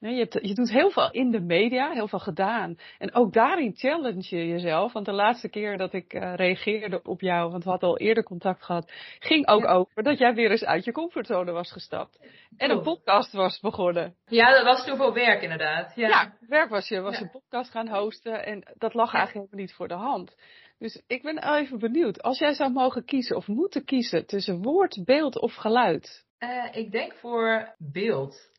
Nee, 0.00 0.12
je, 0.14 0.18
hebt, 0.18 0.38
je, 0.48 0.54
doet 0.54 0.70
heel 0.70 0.90
veel 0.90 1.10
in 1.10 1.30
de 1.30 1.40
media, 1.40 1.90
heel 1.90 2.08
veel 2.08 2.18
gedaan. 2.18 2.78
En 2.98 3.14
ook 3.14 3.32
daarin 3.32 3.74
challenge 3.76 4.36
je 4.36 4.46
jezelf. 4.46 4.92
Want 4.92 5.06
de 5.06 5.12
laatste 5.12 5.48
keer 5.48 5.76
dat 5.76 5.92
ik 5.92 6.14
uh, 6.14 6.34
reageerde 6.34 7.02
op 7.02 7.20
jou, 7.20 7.50
want 7.50 7.64
we 7.64 7.70
hadden 7.70 7.88
al 7.88 7.98
eerder 7.98 8.24
contact 8.24 8.64
gehad, 8.64 8.92
ging 9.18 9.48
ook 9.48 9.66
over 9.66 10.02
dat 10.02 10.18
jij 10.18 10.34
weer 10.34 10.50
eens 10.50 10.64
uit 10.64 10.84
je 10.84 10.92
comfortzone 10.92 11.52
was 11.52 11.72
gestapt. 11.72 12.18
En 12.56 12.70
een 12.70 12.82
podcast 12.82 13.32
was 13.32 13.60
begonnen. 13.60 14.14
Ja, 14.26 14.50
dat 14.50 14.64
was 14.64 14.84
toen 14.84 14.96
voor 14.96 15.12
werk 15.12 15.42
inderdaad. 15.42 15.92
Ja, 15.94 16.08
ja 16.08 16.32
werk 16.48 16.70
was 16.70 16.88
je, 16.88 17.00
was 17.00 17.20
een 17.20 17.30
podcast 17.30 17.70
gaan 17.70 17.88
hosten. 17.88 18.44
En 18.44 18.62
dat 18.78 18.94
lag 18.94 19.14
eigenlijk 19.14 19.32
helemaal 19.32 19.66
niet 19.66 19.74
voor 19.74 19.88
de 19.88 19.94
hand. 19.94 20.36
Dus 20.78 21.02
ik 21.06 21.22
ben 21.22 21.54
even 21.54 21.78
benieuwd, 21.78 22.22
als 22.22 22.38
jij 22.38 22.52
zou 22.52 22.72
mogen 22.72 23.04
kiezen 23.04 23.36
of 23.36 23.46
moeten 23.46 23.84
kiezen 23.84 24.26
tussen 24.26 24.62
woord, 24.62 25.04
beeld 25.04 25.40
of 25.40 25.54
geluid? 25.54 26.26
Uh, 26.38 26.64
ik 26.72 26.92
denk 26.92 27.14
voor 27.14 27.74
beeld. 27.78 28.50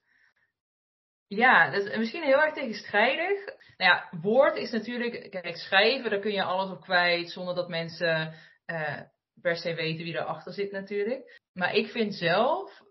Ja, 1.29 1.69
dat 1.69 1.85
is 1.85 1.97
misschien 1.97 2.23
heel 2.23 2.41
erg 2.41 2.53
tegenstrijdig. 2.53 3.45
Nou 3.77 3.91
ja, 3.91 4.09
woord 4.21 4.55
is 4.55 4.71
natuurlijk, 4.71 5.31
kijk, 5.31 5.55
schrijven, 5.55 6.09
daar 6.09 6.19
kun 6.19 6.31
je 6.31 6.43
alles 6.43 6.71
op 6.71 6.81
kwijt 6.81 7.31
zonder 7.31 7.55
dat 7.55 7.69
mensen 7.69 8.33
uh, 8.65 8.99
per 9.41 9.55
se 9.55 9.73
weten 9.73 10.03
wie 10.03 10.13
erachter 10.13 10.53
zit 10.53 10.71
natuurlijk. 10.71 11.39
Maar 11.53 11.75
ik 11.75 11.87
vind 11.87 12.15
zelf 12.15 12.81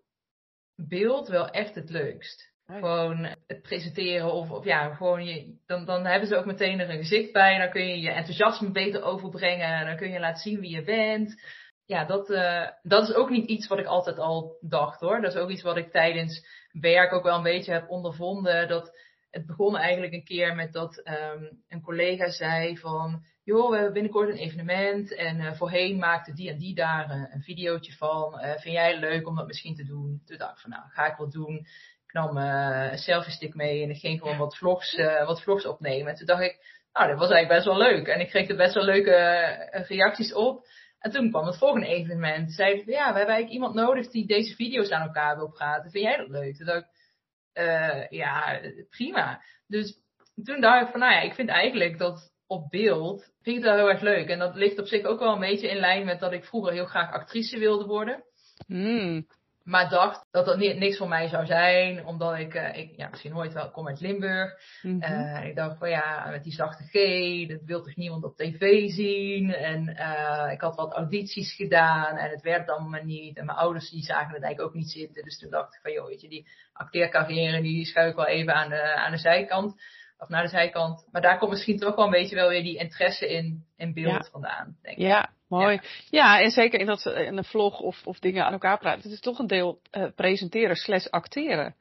beeld 0.76 1.28
wel 1.28 1.50
echt 1.50 1.74
het 1.74 1.90
leukst. 1.90 2.56
Gewoon 2.66 3.36
het 3.46 3.62
presenteren 3.62 4.32
of, 4.32 4.50
of 4.50 4.64
ja, 4.64 4.94
gewoon 4.94 5.24
je, 5.24 5.58
dan, 5.66 5.84
dan 5.84 6.06
hebben 6.06 6.28
ze 6.28 6.36
ook 6.36 6.44
meteen 6.44 6.80
er 6.80 6.90
een 6.90 6.98
gezicht 6.98 7.32
bij. 7.32 7.58
Dan 7.58 7.70
kun 7.70 7.88
je 7.88 8.00
je 8.00 8.10
enthousiasme 8.10 8.70
beter 8.70 9.02
overbrengen. 9.02 9.86
Dan 9.86 9.96
kun 9.96 10.10
je 10.10 10.20
laten 10.20 10.42
zien 10.42 10.60
wie 10.60 10.70
je 10.70 10.82
bent. 10.82 11.42
Ja, 11.84 12.04
dat, 12.04 12.30
uh, 12.30 12.68
dat 12.82 13.08
is 13.08 13.14
ook 13.14 13.30
niet 13.30 13.48
iets 13.48 13.66
wat 13.66 13.78
ik 13.78 13.86
altijd 13.86 14.18
al 14.18 14.58
dacht 14.60 15.00
hoor. 15.00 15.20
Dat 15.20 15.34
is 15.34 15.40
ook 15.40 15.50
iets 15.50 15.62
wat 15.62 15.76
ik 15.76 15.90
tijdens 15.90 16.46
werk 16.80 17.12
ook 17.12 17.22
wel 17.22 17.36
een 17.36 17.42
beetje 17.42 17.72
heb 17.72 17.90
ondervonden. 17.90 18.68
Dat 18.68 18.96
het 19.30 19.46
begon 19.46 19.76
eigenlijk 19.76 20.12
een 20.12 20.24
keer 20.24 20.54
met 20.54 20.72
dat 20.72 21.02
um, 21.04 21.62
een 21.68 21.82
collega 21.82 22.30
zei 22.30 22.78
van, 22.78 23.24
joh, 23.44 23.68
we 23.68 23.74
hebben 23.74 23.92
binnenkort 23.92 24.28
een 24.28 24.36
evenement 24.36 25.14
en 25.14 25.40
uh, 25.40 25.52
voorheen 25.52 25.98
maakte 25.98 26.32
die 26.32 26.50
en 26.50 26.58
die 26.58 26.74
daar 26.74 27.10
uh, 27.10 27.24
een 27.30 27.42
videootje 27.42 27.92
van. 27.92 28.34
Uh, 28.34 28.50
vind 28.50 28.74
jij 28.74 28.90
het 28.90 29.00
leuk 29.00 29.26
om 29.26 29.36
dat 29.36 29.46
misschien 29.46 29.74
te 29.74 29.84
doen? 29.84 30.22
Toen 30.26 30.38
dacht 30.38 30.52
ik 30.52 30.58
van, 30.58 30.70
nou, 30.70 30.82
ga 30.88 31.10
ik 31.10 31.16
wel 31.16 31.30
doen. 31.30 31.56
Ik 32.06 32.12
nam 32.12 32.36
een 32.36 32.98
selfie 32.98 33.32
stick 33.32 33.54
mee 33.54 33.82
en 33.82 33.90
ik 33.90 33.98
ging 33.98 34.20
gewoon 34.20 34.38
wat 34.38 34.56
vlogs, 34.56 34.96
wat 35.26 35.42
vlogs 35.42 35.66
opnemen. 35.66 36.10
En 36.10 36.14
toen 36.14 36.26
dacht 36.26 36.42
ik, 36.42 36.58
nou, 36.92 37.08
dat 37.08 37.18
was 37.18 37.30
eigenlijk 37.30 37.48
best 37.48 37.64
wel 37.64 37.88
leuk. 37.88 38.06
En 38.06 38.20
ik 38.20 38.28
kreeg 38.28 38.48
er 38.48 38.56
best 38.56 38.74
wel 38.74 38.84
leuke 38.84 39.14
reacties 39.88 40.34
op. 40.34 40.66
En 40.98 41.10
toen 41.10 41.30
kwam 41.30 41.46
het 41.46 41.58
volgende 41.58 41.86
evenement. 41.86 42.52
Zeiden 42.52 42.84
van 42.84 42.92
ja, 42.92 43.12
we 43.12 43.18
hebben 43.18 43.34
eigenlijk 43.34 43.50
iemand 43.50 43.74
nodig 43.74 44.10
die 44.10 44.26
deze 44.26 44.54
video's 44.54 44.90
aan 44.90 45.06
elkaar 45.06 45.36
wil 45.36 45.50
praten. 45.50 45.90
Vind 45.90 46.04
jij 46.04 46.16
dat 46.16 46.28
leuk? 46.28 46.56
Toen 46.56 46.84
uh, 47.54 48.08
ja, 48.08 48.60
prima. 48.90 49.42
Dus 49.66 50.00
toen 50.44 50.60
dacht 50.60 50.84
ik 50.84 50.90
van 50.90 51.00
nou 51.00 51.12
ja, 51.12 51.20
ik 51.20 51.34
vind 51.34 51.48
eigenlijk 51.48 51.98
dat 51.98 52.32
op 52.46 52.70
beeld, 52.70 53.32
vind 53.42 53.56
ik 53.56 53.62
wel 53.62 53.76
heel 53.76 53.88
erg 53.88 54.00
leuk. 54.00 54.28
En 54.28 54.38
dat 54.38 54.54
ligt 54.54 54.78
op 54.78 54.86
zich 54.86 55.04
ook 55.04 55.18
wel 55.18 55.32
een 55.32 55.40
beetje 55.40 55.68
in 55.68 55.76
lijn 55.76 56.04
met 56.04 56.20
dat 56.20 56.32
ik 56.32 56.44
vroeger 56.44 56.72
heel 56.72 56.86
graag 56.86 57.12
actrice 57.12 57.58
wilde 57.58 57.86
worden. 57.86 58.24
Mm. 58.66 59.26
Maar 59.68 59.88
dacht 59.88 60.26
dat 60.30 60.46
dat 60.46 60.56
niks 60.58 60.96
voor 60.96 61.08
mij 61.08 61.28
zou 61.28 61.46
zijn, 61.46 62.06
omdat 62.06 62.38
ik, 62.38 62.54
uh, 62.54 62.76
ik 62.76 62.96
ja, 62.96 63.08
misschien 63.08 63.36
het 63.36 63.52
wel, 63.52 63.70
kom 63.70 63.88
uit 63.88 64.00
Limburg. 64.00 64.60
Mm 64.82 65.02
-hmm. 65.02 65.12
uh, 65.12 65.44
ik 65.44 65.56
dacht 65.56 65.78
van 65.78 65.90
ja, 65.90 66.28
met 66.30 66.44
die 66.44 66.52
zachte 66.52 66.82
G, 66.82 66.92
dat 67.48 67.62
wil 67.64 67.82
toch 67.82 67.96
niemand 67.96 68.24
op 68.24 68.36
tv 68.36 68.88
zien. 68.90 69.54
En 69.54 69.88
uh, 69.88 70.52
ik 70.52 70.60
had 70.60 70.76
wat 70.76 70.92
audities 70.92 71.54
gedaan 71.54 72.16
en 72.16 72.30
het 72.30 72.42
werd 72.42 72.68
allemaal 72.68 73.02
niet. 73.02 73.36
En 73.36 73.46
mijn 73.46 73.58
ouders 73.58 73.90
die 73.90 74.02
zagen 74.02 74.34
het 74.34 74.42
eigenlijk 74.42 74.60
ook 74.60 74.80
niet 74.80 74.90
zitten. 74.90 75.24
Dus 75.24 75.38
toen 75.38 75.50
dacht 75.50 75.74
ik 75.74 75.80
van 75.82 75.92
joh, 75.92 76.06
weet 76.06 76.20
je, 76.20 76.28
die 76.28 76.48
acteercarrière 76.72 77.62
die 77.62 77.84
schuif 77.84 78.10
ik 78.10 78.16
wel 78.16 78.26
even 78.26 78.54
aan 78.54 78.68
de, 78.68 78.94
aan 78.94 79.12
de 79.12 79.18
zijkant. 79.18 79.82
Of 80.18 80.28
naar 80.28 80.42
de 80.42 80.48
zijkant. 80.48 81.08
Maar 81.10 81.22
daar 81.22 81.38
komt 81.38 81.50
misschien 81.50 81.78
toch 81.78 81.96
wel 81.96 82.04
een 82.04 82.10
beetje 82.10 82.36
wel 82.36 82.48
weer 82.48 82.62
die 82.62 82.78
interesse 82.78 83.28
in, 83.28 83.64
in 83.76 83.94
beeld 83.94 84.24
ja. 84.24 84.30
vandaan, 84.30 84.76
denk 84.82 84.96
ik. 84.96 85.02
Ja, 85.02 85.30
Mooi. 85.48 85.72
Ja. 85.72 85.80
ja, 86.10 86.40
en 86.40 86.50
zeker 86.50 86.80
in, 86.80 86.86
dat, 86.86 87.06
in 87.06 87.36
een 87.36 87.44
vlog 87.44 87.80
of, 87.80 88.06
of 88.06 88.18
dingen 88.18 88.44
aan 88.44 88.52
elkaar 88.52 88.78
praten. 88.78 89.02
Het 89.02 89.12
is 89.12 89.20
toch 89.20 89.38
een 89.38 89.46
deel 89.46 89.80
uh, 89.92 90.06
presenteren 90.14 90.76
slash 90.76 91.06
acteren. 91.06 91.74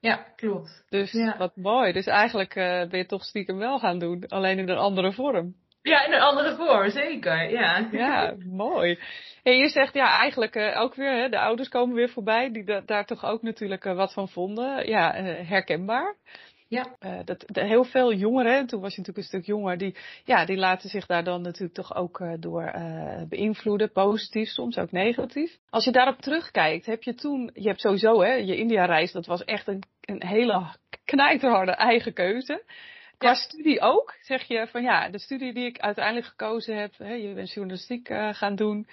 Ja, 0.00 0.26
klopt. 0.36 0.84
Dus 0.88 1.12
ja. 1.12 1.36
wat 1.38 1.56
mooi. 1.56 1.92
Dus 1.92 2.06
eigenlijk 2.06 2.54
uh, 2.54 2.64
ben 2.64 2.98
je 2.98 3.06
toch 3.06 3.24
stiekem 3.24 3.58
wel 3.58 3.78
gaan 3.78 3.98
doen, 3.98 4.28
alleen 4.28 4.58
in 4.58 4.68
een 4.68 4.76
andere 4.76 5.12
vorm. 5.12 5.54
Ja, 5.82 6.06
in 6.06 6.12
een 6.12 6.20
andere 6.20 6.56
vorm, 6.56 6.90
zeker. 6.90 7.50
Ja, 7.50 7.88
ja 7.92 8.34
mooi. 8.44 8.98
En 9.42 9.56
je 9.56 9.68
zegt 9.68 9.94
ja, 9.94 10.18
eigenlijk 10.18 10.56
uh, 10.56 10.80
ook 10.80 10.94
weer, 10.94 11.12
hè, 11.12 11.28
de 11.28 11.38
ouders 11.38 11.68
komen 11.68 11.94
weer 11.94 12.08
voorbij, 12.08 12.52
die 12.52 12.64
da 12.64 12.80
daar 12.80 13.06
toch 13.06 13.24
ook 13.24 13.42
natuurlijk 13.42 13.84
wat 13.84 14.12
van 14.12 14.28
vonden. 14.28 14.88
Ja, 14.88 15.12
herkenbaar. 15.22 16.16
Ja. 16.72 16.96
Uh, 17.00 17.18
dat, 17.24 17.44
de, 17.46 17.64
heel 17.64 17.84
veel 17.84 18.12
jongeren, 18.12 18.66
toen 18.66 18.80
was 18.80 18.94
je 18.94 19.00
natuurlijk 19.00 19.16
een 19.16 19.40
stuk 19.40 19.46
jonger, 19.46 19.78
die, 19.78 19.96
ja, 20.24 20.44
die 20.44 20.56
laten 20.56 20.88
zich 20.88 21.06
daar 21.06 21.24
dan 21.24 21.42
natuurlijk 21.42 21.74
toch 21.74 21.94
ook 21.94 22.20
uh, 22.20 22.32
door 22.38 22.72
uh, 22.76 23.22
beïnvloeden, 23.28 23.92
positief, 23.92 24.48
soms 24.48 24.78
ook 24.78 24.92
negatief. 24.92 25.58
Als 25.70 25.84
je 25.84 25.90
daarop 25.90 26.20
terugkijkt, 26.20 26.86
heb 26.86 27.02
je 27.02 27.14
toen, 27.14 27.50
je 27.54 27.68
hebt 27.68 27.80
sowieso, 27.80 28.22
hè, 28.22 28.32
je 28.32 28.56
India-reis, 28.56 29.12
dat 29.12 29.26
was 29.26 29.44
echt 29.44 29.66
een, 29.68 29.82
een 30.00 30.26
hele 30.26 30.66
knijterharde 31.04 31.72
eigen 31.72 32.12
keuze. 32.12 32.62
Qua 33.18 33.28
ja. 33.28 33.34
studie 33.34 33.80
ook, 33.80 34.14
zeg 34.20 34.42
je 34.42 34.66
van 34.66 34.82
ja, 34.82 35.08
de 35.08 35.18
studie 35.18 35.52
die 35.52 35.66
ik 35.66 35.78
uiteindelijk 35.78 36.26
gekozen 36.26 36.76
heb, 36.76 36.92
hè, 36.98 37.12
je 37.12 37.34
bent 37.34 37.52
journalistiek 37.52 38.08
gaan 38.30 38.54
doen, 38.54 38.86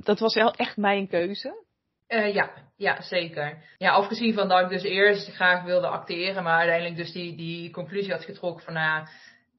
dat 0.00 0.18
was 0.18 0.34
wel 0.34 0.54
echt 0.54 0.76
mijn 0.76 1.08
keuze. 1.08 1.64
Uh, 2.12 2.34
ja, 2.34 2.50
ja, 2.76 3.02
zeker. 3.02 3.62
Ja, 3.78 3.90
afgezien 3.90 4.34
van 4.34 4.48
dat 4.48 4.60
ik 4.60 4.68
dus 4.68 4.82
eerst 4.82 5.28
graag 5.28 5.64
wilde 5.64 5.86
acteren, 5.86 6.42
maar 6.42 6.58
uiteindelijk 6.58 6.96
dus 6.96 7.12
die, 7.12 7.36
die 7.36 7.70
conclusie 7.70 8.12
had 8.12 8.24
getrokken 8.24 8.64
van, 8.64 8.74
nou, 8.74 9.06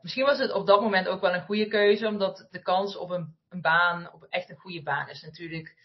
misschien 0.01 0.25
was 0.25 0.37
het 0.37 0.51
op 0.51 0.67
dat 0.67 0.81
moment 0.81 1.07
ook 1.07 1.21
wel 1.21 1.33
een 1.33 1.45
goede 1.45 1.67
keuze, 1.67 2.07
omdat 2.07 2.47
de 2.51 2.61
kans 2.61 2.97
op 2.97 3.09
een, 3.09 3.35
een 3.49 3.61
baan, 3.61 4.13
op 4.13 4.23
echt 4.29 4.49
een 4.49 4.55
goede 4.57 4.83
baan, 4.83 5.09
is 5.09 5.21
natuurlijk 5.21 5.75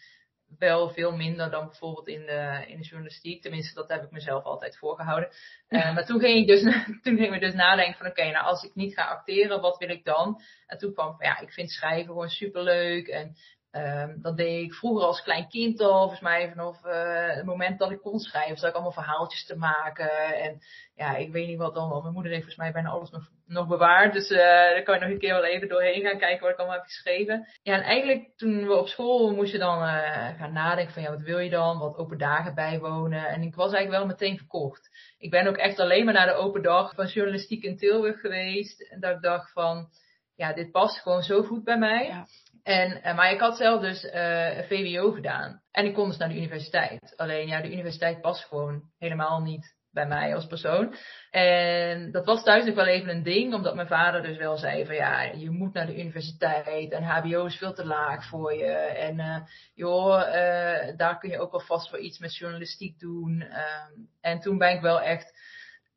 wel 0.57 0.89
veel 0.89 1.15
minder 1.15 1.51
dan 1.51 1.65
bijvoorbeeld 1.65 2.07
in 2.07 2.25
de, 2.25 2.63
in 2.67 2.77
de 2.77 2.83
journalistiek. 2.83 3.41
Tenminste, 3.41 3.73
dat 3.73 3.89
heb 3.89 4.03
ik 4.03 4.11
mezelf 4.11 4.43
altijd 4.43 4.77
voorgehouden. 4.77 5.29
Uh, 5.69 5.93
maar 5.93 6.05
toen 6.05 6.19
ging 6.19 6.37
ik 6.37 6.47
dus, 6.47 6.61
toen 7.03 7.17
ging 7.17 7.33
ik 7.33 7.41
dus 7.41 7.53
nadenken 7.53 7.97
van, 7.97 8.07
oké, 8.07 8.19
okay, 8.19 8.31
nou 8.31 8.45
als 8.45 8.63
ik 8.63 8.75
niet 8.75 8.93
ga 8.93 9.03
acteren, 9.03 9.61
wat 9.61 9.77
wil 9.77 9.89
ik 9.89 10.05
dan? 10.05 10.41
En 10.67 10.77
toen 10.77 10.93
kwam 10.93 11.15
van, 11.17 11.25
ja, 11.25 11.39
ik 11.39 11.51
vind 11.51 11.71
schrijven 11.71 12.07
gewoon 12.07 12.29
superleuk 12.29 13.07
en 13.07 13.35
Um, 13.71 14.21
dat 14.21 14.37
deed 14.37 14.63
ik 14.63 14.73
vroeger 14.73 15.05
als 15.05 15.21
klein 15.21 15.47
kind 15.47 15.81
al, 15.81 15.99
volgens 15.99 16.19
mij 16.19 16.49
vanaf 16.49 16.85
uh, 16.85 17.35
het 17.35 17.45
moment 17.45 17.79
dat 17.79 17.91
ik 17.91 18.01
kon 18.01 18.19
schrijven, 18.19 18.57
zat 18.57 18.69
ik 18.69 18.73
allemaal 18.73 18.91
verhaaltjes 18.91 19.45
te 19.45 19.57
maken. 19.57 20.11
En 20.35 20.59
ja, 20.95 21.15
ik 21.15 21.31
weet 21.31 21.47
niet 21.47 21.57
wat 21.57 21.73
dan, 21.73 22.01
mijn 22.01 22.13
moeder 22.13 22.31
heeft 22.31 22.43
volgens 22.43 22.63
mij 22.63 22.71
bijna 22.71 22.89
alles 22.89 23.11
nog, 23.45 23.67
bewaard. 23.67 24.13
Dus 24.13 24.29
uh, 24.29 24.37
daar 24.37 24.83
kan 24.83 24.95
je 24.95 25.01
nog 25.01 25.09
een 25.09 25.19
keer 25.19 25.33
wel 25.33 25.43
even 25.43 25.67
doorheen 25.67 26.01
gaan 26.01 26.17
kijken 26.17 26.41
wat 26.41 26.51
ik 26.51 26.57
allemaal 26.57 26.77
heb 26.77 26.85
geschreven. 26.85 27.47
Ja, 27.63 27.73
en 27.73 27.81
eigenlijk 27.81 28.37
toen 28.37 28.67
we 28.67 28.73
op 28.73 28.87
school 28.87 29.35
moesten 29.35 29.59
dan 29.59 29.77
uh, 29.83 30.27
gaan 30.37 30.53
nadenken 30.53 30.93
van 30.93 31.03
ja, 31.03 31.09
wat 31.09 31.21
wil 31.21 31.39
je 31.39 31.49
dan? 31.49 31.79
Wat 31.79 31.97
open 31.97 32.17
dagen 32.17 32.55
bijwonen. 32.55 33.27
En 33.27 33.41
ik 33.41 33.55
was 33.55 33.73
eigenlijk 33.73 34.03
wel 34.03 34.11
meteen 34.11 34.37
verkocht. 34.37 34.89
Ik 35.17 35.29
ben 35.29 35.47
ook 35.47 35.57
echt 35.57 35.79
alleen 35.79 36.05
maar 36.05 36.13
naar 36.13 36.27
de 36.27 36.33
open 36.33 36.61
dag 36.61 36.95
van 36.95 37.07
journalistiek 37.07 37.63
in 37.63 37.77
Tilburg 37.77 38.19
geweest. 38.19 38.81
En 38.81 38.99
dat 38.99 39.15
ik 39.15 39.21
dacht 39.21 39.51
van, 39.51 39.87
ja, 40.35 40.53
dit 40.53 40.71
past 40.71 40.99
gewoon 41.01 41.21
zo 41.21 41.43
goed 41.43 41.63
bij 41.63 41.77
mij. 41.77 42.05
Ja. 42.05 42.25
En, 42.63 42.97
uh, 42.97 43.15
maar 43.15 43.31
ik 43.31 43.39
had 43.39 43.57
zelf 43.57 43.81
dus 43.81 44.03
uh, 44.03 44.59
VWO 44.67 45.11
gedaan. 45.11 45.61
En 45.71 45.85
ik 45.85 45.93
kon 45.93 46.07
dus 46.07 46.17
naar 46.17 46.29
de 46.29 46.37
universiteit. 46.37 47.13
Alleen 47.17 47.47
ja, 47.47 47.61
de 47.61 47.71
universiteit 47.71 48.21
past 48.21 48.45
gewoon 48.45 48.81
helemaal 48.97 49.41
niet 49.41 49.77
bij 49.91 50.07
mij 50.07 50.35
als 50.35 50.45
persoon. 50.45 50.95
En 51.31 52.11
dat 52.11 52.25
was 52.25 52.43
thuis 52.43 52.65
nog 52.65 52.75
wel 52.75 52.85
even 52.85 53.09
een 53.09 53.23
ding, 53.23 53.53
omdat 53.53 53.75
mijn 53.75 53.87
vader 53.87 54.21
dus 54.21 54.37
wel 54.37 54.57
zei 54.57 54.85
van 54.85 54.95
ja, 54.95 55.21
je 55.21 55.49
moet 55.49 55.73
naar 55.73 55.85
de 55.85 55.99
universiteit 55.99 56.91
en 56.91 57.03
HBO 57.03 57.45
is 57.45 57.57
veel 57.57 57.73
te 57.73 57.85
laag 57.85 58.25
voor 58.25 58.53
je. 58.53 58.71
En 58.73 59.19
uh, 59.19 59.37
joh, 59.73 60.19
uh, 60.27 60.97
daar 60.97 61.17
kun 61.19 61.29
je 61.29 61.39
ook 61.39 61.51
wel 61.51 61.59
vast 61.59 61.91
wel 61.91 62.01
iets 62.01 62.19
met 62.19 62.35
journalistiek 62.35 62.99
doen. 62.99 63.41
Um, 63.41 64.09
en 64.21 64.39
toen 64.39 64.57
ben 64.57 64.75
ik 64.75 64.81
wel 64.81 65.01
echt 65.01 65.33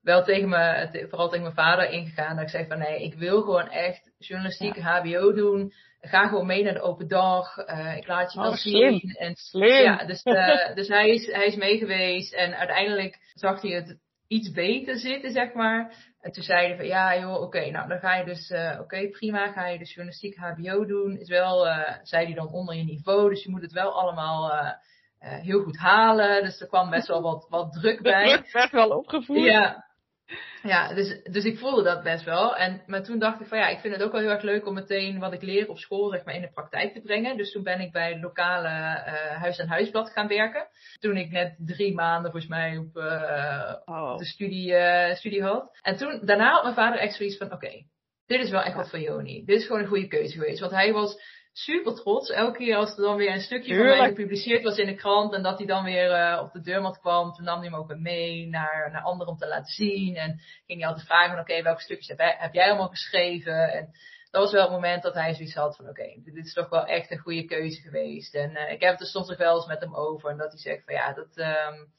wel 0.03 0.25
tegen 0.25 0.49
me, 0.49 0.89
vooral 1.09 1.29
tegen 1.29 1.43
mijn 1.43 1.55
vader 1.55 1.91
ingegaan. 1.91 2.37
Dat 2.37 2.45
ik 2.45 2.51
zei 2.51 2.67
van 2.67 2.79
nee, 2.79 3.03
ik 3.03 3.15
wil 3.15 3.43
gewoon 3.43 3.69
echt 3.69 4.13
journalistiek 4.19 4.79
HBO 4.79 5.33
doen. 5.33 5.73
Ga 6.05 6.29
gewoon 6.29 6.47
mee 6.47 6.63
naar 6.63 6.75
de 6.75 6.81
open 6.81 7.09
dag. 7.09 7.57
Uh, 7.57 7.97
ik 7.97 8.07
laat 8.07 8.33
je 8.33 8.39
oh, 8.39 8.45
wel 8.45 8.57
slim. 8.57 8.99
zien. 8.99 9.15
En, 9.15 9.35
Slim. 9.35 9.83
Ja, 9.83 10.05
dus, 10.05 10.25
uh, 10.25 10.75
dus 10.79 10.89
hij, 10.89 11.09
is, 11.09 11.27
hij 11.27 11.47
is 11.47 11.57
mee 11.57 11.79
geweest. 11.79 12.33
En 12.33 12.57
uiteindelijk 12.57 13.19
zag 13.35 13.61
hij 13.63 13.71
het 13.71 13.99
iets 14.29 14.51
beter 14.51 14.99
zitten, 14.99 15.31
zeg 15.31 15.53
maar. 15.53 15.95
En 16.21 16.33
toen 16.33 16.43
zei 16.43 16.67
hij 16.67 16.77
van 16.77 16.87
ja 16.87 17.19
joh, 17.19 17.35
oké, 17.35 17.43
okay, 17.45 17.71
nou 17.71 17.89
dan 17.89 17.99
ga 17.99 18.17
je 18.17 18.25
dus, 18.25 18.51
uh, 18.51 18.71
oké 18.73 18.83
okay, 18.83 19.09
prima, 19.09 19.53
ga 19.53 19.67
je 19.67 19.79
dus 19.79 19.95
journalistiek 19.95 20.37
HBO 20.37 20.87
doen. 20.87 21.19
Is 21.19 21.29
wel, 21.29 21.67
zei 22.03 22.25
hij 22.25 22.35
dan 22.35 22.49
onder 22.49 22.75
je 22.75 22.85
niveau. 22.85 23.29
Dus 23.29 23.45
je 23.45 23.51
moet 23.51 23.63
het 23.63 23.73
wel 23.73 23.93
allemaal 23.93 24.51
heel 25.19 25.63
goed 25.63 25.77
halen. 25.77 26.43
Dus 26.43 26.61
er 26.61 26.67
kwam 26.67 26.91
best 26.91 27.09
wel 27.09 27.23
wat, 27.23 27.47
wat 27.49 27.73
druk 27.73 28.03
bij. 28.03 28.25
Druk 28.25 28.53
werd 28.61 28.71
wel 28.71 28.91
opgevoerd. 28.91 29.45
Ja, 29.45 29.85
ja, 30.63 30.95
dus, 30.95 31.23
dus 31.23 31.45
ik 31.45 31.59
voelde 31.59 31.83
dat 31.83 32.03
best 32.03 32.25
wel. 32.25 32.57
En, 32.57 32.83
maar 32.87 33.03
toen 33.03 33.19
dacht 33.19 33.41
ik 33.41 33.47
van 33.47 33.59
ja, 33.59 33.69
ik 33.69 33.79
vind 33.79 33.95
het 33.95 34.03
ook 34.03 34.13
wel 34.13 34.21
heel 34.21 34.31
erg 34.31 34.43
leuk 34.43 34.67
om 34.67 34.75
meteen 34.75 35.19
wat 35.19 35.33
ik 35.33 35.43
leer 35.43 35.69
op 35.69 35.79
school 35.79 36.11
zeg 36.11 36.25
maar 36.25 36.35
in 36.35 36.41
de 36.41 36.53
praktijk 36.53 36.93
te 36.93 37.01
brengen. 37.01 37.37
Dus 37.37 37.53
toen 37.53 37.63
ben 37.63 37.81
ik 37.81 37.93
bij 37.93 38.13
het 38.13 38.23
lokale 38.23 38.69
uh, 38.69 39.41
huis- 39.41 39.59
en 39.59 39.69
huisblad 39.69 40.11
gaan 40.11 40.29
werken. 40.29 40.67
Toen 40.99 41.17
ik 41.17 41.31
net 41.31 41.55
drie 41.59 41.95
maanden 41.95 42.31
volgens 42.31 42.51
mij 42.51 42.77
op 42.77 42.97
uh, 42.97 43.75
oh. 43.85 44.17
de 44.17 44.25
studie, 44.25 44.73
uh, 44.73 45.15
studie 45.15 45.43
had. 45.43 45.79
En 45.83 45.97
toen, 45.97 46.21
daarna 46.25 46.51
had 46.51 46.63
mijn 46.63 46.75
vader 46.75 47.01
echt 47.01 47.15
zoiets 47.15 47.37
van 47.37 47.47
oké, 47.47 47.55
okay, 47.55 47.87
dit 48.27 48.41
is 48.41 48.51
wel 48.51 48.63
echt 48.63 48.77
wat 48.77 48.91
voor 48.91 49.01
Joni. 49.01 49.45
Dit 49.45 49.57
is 49.61 49.67
gewoon 49.67 49.83
een 49.83 49.89
goede 49.89 50.09
keuze 50.09 50.33
geweest. 50.33 50.61
Want 50.61 50.73
hij 50.73 50.93
was 50.93 51.19
super 51.53 51.95
trots. 51.95 52.31
Elke 52.31 52.59
keer 52.59 52.77
als 52.77 52.97
er 52.97 53.03
dan 53.03 53.17
weer 53.17 53.33
een 53.33 53.41
stukje 53.41 53.77
van 53.77 53.87
mij 53.87 54.09
gepubliceerd 54.09 54.63
was 54.63 54.79
in 54.79 54.87
de 54.87 54.95
krant 54.95 55.35
en 55.35 55.43
dat 55.43 55.59
hij 55.59 55.67
dan 55.67 55.85
weer 55.85 56.11
uh, 56.11 56.41
op 56.43 56.53
de 56.53 56.61
deurmat 56.61 56.99
kwam, 56.99 57.33
toen 57.33 57.45
nam 57.45 57.59
hij 57.59 57.69
hem 57.69 57.79
ook 57.79 57.89
weer 57.89 58.01
mee 58.01 58.49
naar, 58.49 58.91
naar 58.93 59.03
anderen 59.03 59.33
om 59.33 59.39
te 59.39 59.49
laten 59.49 59.73
zien. 59.73 60.17
En 60.17 60.41
ging 60.67 60.81
hij 60.81 60.89
altijd 60.89 61.07
vragen 61.07 61.31
van 61.31 61.41
oké, 61.41 61.51
okay, 61.51 61.63
welke 61.63 61.83
stukjes 61.83 62.09
heb 62.09 62.19
jij, 62.19 62.37
heb 62.39 62.55
jij 62.55 62.69
allemaal 62.69 62.89
geschreven? 62.89 63.73
En 63.73 63.91
dat 64.31 64.43
was 64.43 64.53
wel 64.53 64.63
het 64.63 64.71
moment 64.71 65.03
dat 65.03 65.15
hij 65.15 65.35
zoiets 65.35 65.55
had 65.55 65.77
van 65.77 65.89
oké, 65.89 66.01
okay, 66.01 66.21
dit 66.25 66.37
is 66.37 66.53
toch 66.53 66.69
wel 66.69 66.87
echt 66.87 67.11
een 67.11 67.19
goede 67.19 67.45
keuze 67.45 67.81
geweest. 67.81 68.35
En 68.35 68.51
uh, 68.51 68.73
ik 68.73 68.81
heb 68.81 68.91
het 68.91 69.01
er 69.01 69.07
soms 69.07 69.29
nog 69.29 69.39
wel 69.39 69.57
eens 69.57 69.67
met 69.67 69.81
hem 69.81 69.95
over 69.95 70.31
en 70.31 70.37
dat 70.37 70.51
hij 70.51 70.61
zegt 70.61 70.85
van 70.85 70.95
ja, 70.95 71.13
dat, 71.13 71.37
um, 71.37 71.93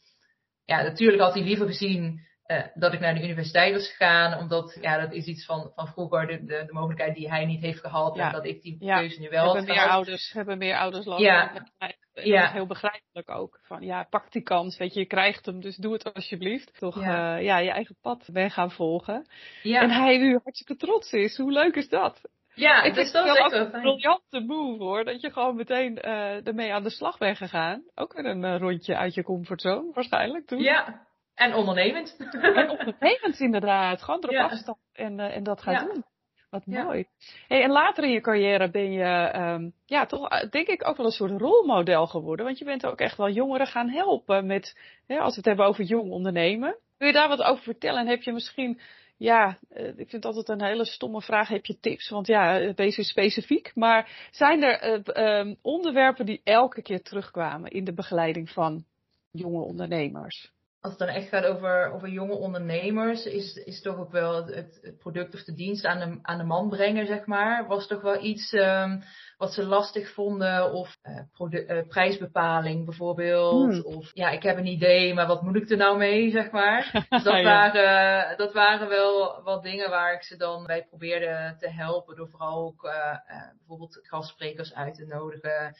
ja, 0.65 0.81
natuurlijk 0.81 1.21
had 1.21 1.33
hij 1.33 1.43
liever 1.43 1.67
gezien 1.67 2.31
uh, 2.47 2.61
dat 2.73 2.93
ik 2.93 2.99
naar 2.99 3.13
de 3.13 3.23
universiteit 3.23 3.73
was 3.73 3.87
gegaan, 3.89 4.39
omdat 4.39 4.77
ja, 4.81 4.99
dat 4.99 5.11
is 5.11 5.25
iets 5.25 5.45
van, 5.45 5.71
van 5.75 5.87
vroeger, 5.87 6.27
de, 6.27 6.45
de, 6.45 6.63
de 6.65 6.73
mogelijkheid 6.73 7.15
die 7.15 7.29
hij 7.29 7.45
niet 7.45 7.61
heeft 7.61 7.79
gehad 7.79 8.15
Ja. 8.15 8.25
en 8.25 8.31
dat 8.31 8.45
ik 8.45 8.61
die 8.61 8.75
Ja. 8.79 8.97
keuze 8.99 9.19
nu 9.19 9.29
wel 9.29 9.43
hebben 9.53 9.67
had 9.67 9.75
meer 9.77 9.89
ouders, 9.89 10.31
hebben 10.33 10.57
meer 10.57 10.77
ouders 10.77 11.05
last 11.05 11.21
Ja. 11.21 11.51
van. 11.53 11.67
En 11.77 11.95
Ja. 12.13 12.39
Dat 12.39 12.47
is 12.47 12.53
heel 12.53 12.67
begrijpelijk 12.67 13.29
ook. 13.29 13.59
Van 13.63 13.81
ja, 13.81 14.03
pak 14.09 14.31
die 14.31 14.41
kans, 14.41 14.77
weet 14.77 14.93
je, 14.93 14.99
je 14.99 15.05
krijgt 15.05 15.45
hem, 15.45 15.61
dus 15.61 15.75
doe 15.75 15.93
het 15.93 16.13
alsjeblieft. 16.13 16.77
Toch 16.79 16.99
Ja. 17.01 17.11
ja, 17.11 17.35
ja 17.37 17.57
je 17.57 17.71
eigen 17.71 17.97
pad 18.01 18.29
ben 18.31 18.51
gaan 18.51 18.71
volgen. 18.71 19.25
Ja, 19.63 19.81
En 19.81 19.89
hij 19.89 20.17
nu 20.17 20.39
hartstikke 20.43 20.75
trots 20.75 21.11
is. 21.11 21.37
Hoe 21.37 21.51
leuk 21.51 21.75
is 21.75 21.89
dat? 21.89 22.21
ja 22.55 22.75
dat 22.75 22.95
het 22.95 23.05
is 23.05 23.11
wel 23.11 23.35
echt 23.35 23.51
een 23.51 23.71
briljante 23.71 24.39
move 24.39 24.83
hoor. 24.83 25.03
Dat 25.03 25.21
je 25.21 25.31
gewoon 25.31 25.55
meteen 25.55 25.97
eh 26.01 26.47
ermee 26.47 26.73
aan 26.73 26.83
de 26.83 26.89
slag 26.89 27.17
bent 27.17 27.37
gegaan. 27.37 27.83
Ook 27.95 28.13
weer 28.13 28.25
een 28.25 28.43
eh, 28.43 28.57
rondje 28.59 28.97
uit 28.97 29.13
je 29.13 29.23
comfortzone 29.23 29.91
waarschijnlijk 29.93 30.47
toen. 30.47 30.59
Ja, 30.61 31.07
en 31.35 31.53
ondernemend. 31.53 32.15
En 32.55 32.69
ondernemend 32.69 33.39
inderdaad. 33.39 34.01
Gewoon 34.01 34.19
erop 34.19 34.35
Ja. 34.35 34.43
afstappen 34.43 34.83
en, 34.93 35.19
eh, 35.19 35.35
en 35.35 35.43
dat 35.43 35.61
gaan 35.61 35.73
Ja. 35.73 35.79
doen. 35.83 36.03
Wat 36.49 36.63
Ja. 36.65 36.83
mooi. 36.83 37.05
Hey, 37.47 37.63
en 37.63 37.69
later 37.71 38.03
in 38.03 38.11
je 38.11 38.21
carrière 38.21 38.69
ben 38.71 38.91
je 38.91 39.03
ehm, 39.03 39.69
ja, 39.85 40.05
toch 40.05 40.29
eh, 40.29 40.49
denk 40.49 40.67
ik 40.67 40.87
ook 40.87 40.97
wel 40.97 41.05
een 41.05 41.11
soort 41.11 41.41
rolmodel 41.41 42.07
geworden. 42.07 42.45
Want 42.45 42.57
je 42.57 42.65
bent 42.65 42.85
ook 42.85 42.99
echt 42.99 43.17
wel 43.17 43.29
jongeren 43.29 43.67
gaan 43.67 43.89
helpen 43.89 44.45
met, 44.45 44.79
hè, 45.07 45.17
als 45.19 45.29
we 45.31 45.37
het 45.37 45.45
hebben 45.45 45.65
over 45.65 45.83
jong 45.83 46.11
ondernemen. 46.11 46.77
Wil 46.97 47.07
je 47.07 47.13
daar 47.13 47.27
wat 47.27 47.41
over 47.41 47.63
vertellen? 47.63 47.99
En 47.99 48.07
heb 48.07 48.21
je 48.21 48.31
misschien, 48.31 48.79
ja, 49.17 49.57
eh, 49.69 49.87
ik 49.87 49.95
vind 49.95 50.11
het 50.11 50.25
altijd 50.25 50.49
een 50.49 50.67
hele 50.67 50.85
stomme 50.85 51.21
vraag. 51.21 51.47
Heb 51.47 51.65
je 51.65 51.79
tips? 51.79 52.09
Want 52.09 52.27
ja, 52.27 52.71
deze 52.73 52.99
is 52.99 53.09
specifiek. 53.09 53.71
Maar 53.75 54.27
zijn 54.31 54.63
er 54.63 54.79
eh, 54.79 54.99
ehm, 55.39 55.55
onderwerpen 55.61 56.25
die 56.25 56.41
elke 56.43 56.81
keer 56.81 57.01
terugkwamen 57.01 57.71
in 57.71 57.83
de 57.83 57.93
begeleiding 57.93 58.49
van 58.49 58.85
jonge 59.31 59.63
ondernemers? 59.63 60.51
Als 60.83 60.91
het 60.91 61.07
dan 61.07 61.15
echt 61.15 61.27
gaat 61.27 61.45
over, 61.45 61.91
over 61.91 62.09
jonge 62.09 62.33
ondernemers, 62.35 63.25
is, 63.25 63.55
is 63.55 63.81
toch 63.81 63.97
ook 63.97 64.11
wel 64.11 64.45
het, 64.45 64.79
het 64.81 64.97
product 64.97 65.33
of 65.33 65.43
de 65.43 65.53
dienst 65.53 65.85
aan 65.85 65.99
de, 65.99 66.19
aan 66.21 66.37
de 66.37 66.43
man 66.43 66.69
brengen, 66.69 67.05
zeg 67.05 67.25
maar. 67.25 67.67
Was 67.67 67.87
toch 67.87 68.01
wel 68.01 68.23
iets 68.23 68.53
um, 68.53 69.03
wat 69.37 69.53
ze 69.53 69.65
lastig 69.65 70.13
vonden. 70.13 70.71
Of 70.71 70.97
uh, 71.03 71.19
produ- 71.31 71.65
uh, 71.67 71.87
prijsbepaling 71.87 72.85
bijvoorbeeld. 72.85 73.73
Hmm. 73.73 73.95
Of 73.95 74.11
ja, 74.13 74.29
ik 74.29 74.43
heb 74.43 74.57
een 74.57 74.65
idee, 74.65 75.13
maar 75.13 75.27
wat 75.27 75.41
moet 75.41 75.55
ik 75.55 75.69
er 75.69 75.77
nou 75.77 75.97
mee, 75.97 76.31
zeg 76.31 76.51
maar. 76.51 76.89
Dus 77.09 77.23
dat, 77.23 77.33
Ja. 77.33 77.43
waren, 77.43 78.37
dat 78.37 78.53
waren 78.53 78.87
wel 78.87 79.41
wat 79.43 79.63
dingen 79.63 79.89
waar 79.89 80.13
ik 80.13 80.23
ze 80.23 80.37
dan 80.37 80.65
bij 80.65 80.85
probeerde 80.85 81.55
te 81.59 81.69
helpen. 81.69 82.15
Door 82.15 82.29
vooral 82.29 82.65
ook 82.65 82.83
uh, 82.83 83.17
bijvoorbeeld 83.57 83.99
gastsprekers 84.01 84.73
uit 84.73 84.95
te 84.95 85.05
nodigen. 85.05 85.75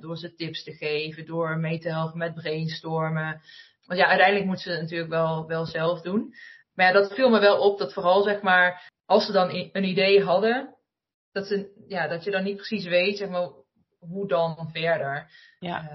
Door 0.00 0.16
ze 0.16 0.34
tips 0.34 0.64
te 0.64 0.72
geven. 0.72 1.26
Door 1.26 1.58
mee 1.58 1.78
te 1.78 1.88
helpen 1.88 2.18
met 2.18 2.34
brainstormen. 2.34 3.40
Want 3.90 4.02
ja, 4.02 4.08
uiteindelijk 4.08 4.46
moeten 4.46 4.64
ze 4.64 4.70
het 4.70 4.80
natuurlijk 4.80 5.10
wel, 5.10 5.46
wel 5.46 5.66
zelf 5.66 6.00
doen. 6.00 6.34
Maar 6.74 6.86
ja, 6.86 6.92
dat 6.92 7.14
viel 7.14 7.30
me 7.30 7.40
wel 7.40 7.58
op 7.58 7.78
dat 7.78 7.92
vooral 7.92 8.22
zeg 8.22 8.40
maar, 8.42 8.90
als 9.06 9.26
ze 9.26 9.32
dan 9.32 9.50
een 9.72 9.84
idee 9.84 10.22
hadden, 10.22 10.74
dat, 11.32 11.46
ze, 11.46 11.84
ja, 11.88 12.08
dat 12.08 12.24
je 12.24 12.30
dan 12.30 12.44
niet 12.44 12.56
precies 12.56 12.86
weet, 12.86 13.16
zeg 13.16 13.28
maar, 13.28 13.48
hoe 13.98 14.28
dan 14.28 14.70
verder. 14.72 15.30
Ja. 15.58 15.82
Uh, 15.82 15.90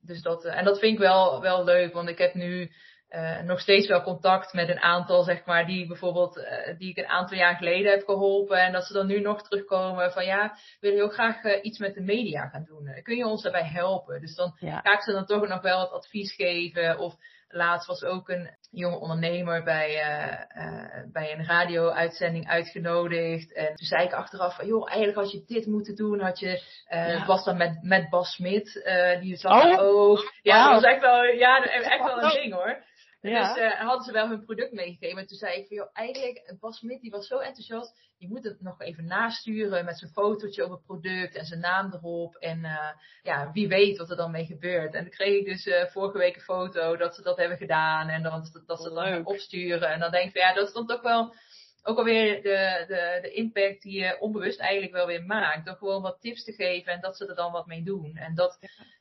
dus 0.00 0.22
dat, 0.22 0.44
en 0.44 0.64
dat 0.64 0.78
vind 0.78 0.92
ik 0.92 0.98
wel, 0.98 1.40
wel 1.40 1.64
leuk, 1.64 1.92
want 1.92 2.08
ik 2.08 2.18
heb 2.18 2.34
nu 2.34 2.70
uh, 3.10 3.40
nog 3.40 3.60
steeds 3.60 3.86
wel 3.88 4.02
contact 4.02 4.52
met 4.52 4.68
een 4.68 4.80
aantal, 4.80 5.22
zeg 5.22 5.44
maar, 5.44 5.66
die 5.66 5.86
bijvoorbeeld, 5.86 6.36
uh, 6.36 6.78
die 6.78 6.90
ik 6.90 6.96
een 6.96 7.06
aantal 7.08 7.36
jaar 7.36 7.56
geleden 7.56 7.90
heb 7.90 8.04
geholpen. 8.04 8.58
En 8.58 8.72
dat 8.72 8.86
ze 8.86 8.92
dan 8.92 9.06
nu 9.06 9.20
nog 9.20 9.42
terugkomen 9.48 10.12
van 10.12 10.24
ja, 10.24 10.48
we 10.54 10.76
willen 10.80 10.96
heel 10.96 11.08
graag 11.08 11.44
uh, 11.44 11.64
iets 11.64 11.78
met 11.78 11.94
de 11.94 12.00
media 12.02 12.48
gaan 12.48 12.64
doen. 12.68 13.00
Kun 13.02 13.16
je 13.16 13.26
ons 13.26 13.42
daarbij 13.42 13.64
helpen? 13.72 14.20
Dus 14.20 14.34
dan 14.34 14.56
Ja. 14.58 14.80
ga 14.80 14.92
ik 14.92 15.02
ze 15.02 15.12
dan 15.12 15.26
toch 15.26 15.48
nog 15.48 15.62
wel 15.62 15.78
wat 15.78 15.92
advies 15.92 16.34
geven. 16.34 16.98
Of 16.98 17.14
laatst 17.48 17.86
was 17.86 18.04
ook 18.04 18.28
een 18.28 18.50
jonge 18.70 18.98
ondernemer 18.98 19.62
bij, 19.64 19.88
bij 21.12 21.32
een 21.32 21.44
radio-uitzending 21.46 22.48
uitgenodigd. 22.48 23.52
En 23.52 23.66
toen 23.66 23.86
zei 23.86 24.04
ik 24.04 24.12
achteraf 24.12 24.56
van, 24.56 24.66
joh, 24.66 24.88
eigenlijk 24.88 25.18
had 25.18 25.30
je 25.32 25.44
dit 25.46 25.66
moeten 25.66 25.94
doen. 25.96 26.20
Had 26.20 26.38
je, 26.38 26.62
Ja. 26.88 27.26
was 27.26 27.44
dan 27.44 27.56
met, 27.56 27.78
met 27.82 28.10
Bas 28.10 28.34
Smit, 28.34 28.90
die 29.20 29.36
zat 29.36 29.64
Oh. 29.64 29.80
ook. 29.82 30.32
Ja, 30.42 30.56
Wauw. 30.56 30.72
dat 30.72 30.82
was 30.82 30.92
echt 30.92 31.00
wel, 31.02 31.22
ja, 31.24 31.64
echt 31.64 32.04
wel 32.04 32.22
een 32.22 32.30
ding 32.42 32.52
hoor. 32.52 32.88
Ja. 33.20 33.54
Dus 33.54 33.62
uh, 33.62 33.80
hadden 33.80 34.04
ze 34.04 34.12
wel 34.12 34.28
hun 34.28 34.44
product 34.44 34.72
meegegeven. 34.72 35.18
En 35.18 35.26
toen 35.26 35.36
zei 35.36 35.58
ik 35.58 35.66
van, 35.66 35.76
joh, 35.76 35.88
eigenlijk, 35.92 36.54
Bas 36.60 36.78
Smit 36.78 37.00
die 37.00 37.10
was 37.10 37.26
zo 37.26 37.38
enthousiast. 37.38 37.98
Je 38.16 38.28
moet 38.28 38.44
het 38.44 38.60
nog 38.60 38.80
even 38.80 39.06
nasturen 39.06 39.84
met 39.84 39.98
zijn 39.98 40.10
fotootje 40.10 40.64
op 40.64 40.70
het 40.70 40.84
product 40.84 41.34
en 41.34 41.44
zijn 41.44 41.60
naam 41.60 41.92
erop. 41.92 42.36
En 42.36 42.58
uh, 42.58 42.90
ja, 43.22 43.50
wie 43.52 43.68
weet 43.68 43.98
wat 43.98 44.10
er 44.10 44.16
dan 44.16 44.30
mee 44.30 44.44
gebeurt. 44.44 44.94
En 44.94 45.02
dan 45.02 45.12
kreeg 45.12 45.38
ik 45.38 45.44
dus 45.44 45.66
uh, 45.66 45.86
vorige 45.86 46.18
week 46.18 46.36
een 46.36 46.42
foto 46.42 46.96
dat 46.96 47.14
ze 47.14 47.22
dat 47.22 47.36
hebben 47.36 47.58
gedaan. 47.58 48.08
En 48.08 48.22
dan, 48.22 48.48
dat, 48.52 48.66
dat 48.66 48.82
ze 48.82 48.90
gaan 48.94 49.26
opsturen. 49.26 49.88
En 49.88 50.00
dan 50.00 50.10
denk 50.10 50.26
ik 50.26 50.32
van, 50.32 50.48
ja, 50.48 50.54
dat 50.54 50.66
is 50.66 50.74
dan 50.74 50.86
toch 50.86 51.02
wel 51.02 51.34
ook 51.82 51.98
alweer 51.98 52.42
de, 52.42 52.84
de, 52.86 53.18
de 53.22 53.32
impact 53.32 53.82
die 53.82 54.00
je 54.00 54.20
onbewust 54.20 54.60
eigenlijk 54.60 54.92
wel 54.92 55.06
weer 55.06 55.24
maakt. 55.24 55.66
Door 55.66 55.76
gewoon 55.76 56.02
wat 56.02 56.20
tips 56.20 56.44
te 56.44 56.52
geven 56.52 56.92
en 56.92 57.00
dat 57.00 57.16
ze 57.16 57.26
er 57.26 57.34
dan 57.34 57.52
wat 57.52 57.66
mee 57.66 57.82
doen. 57.82 58.16
En 58.16 58.34
dat, 58.34 58.58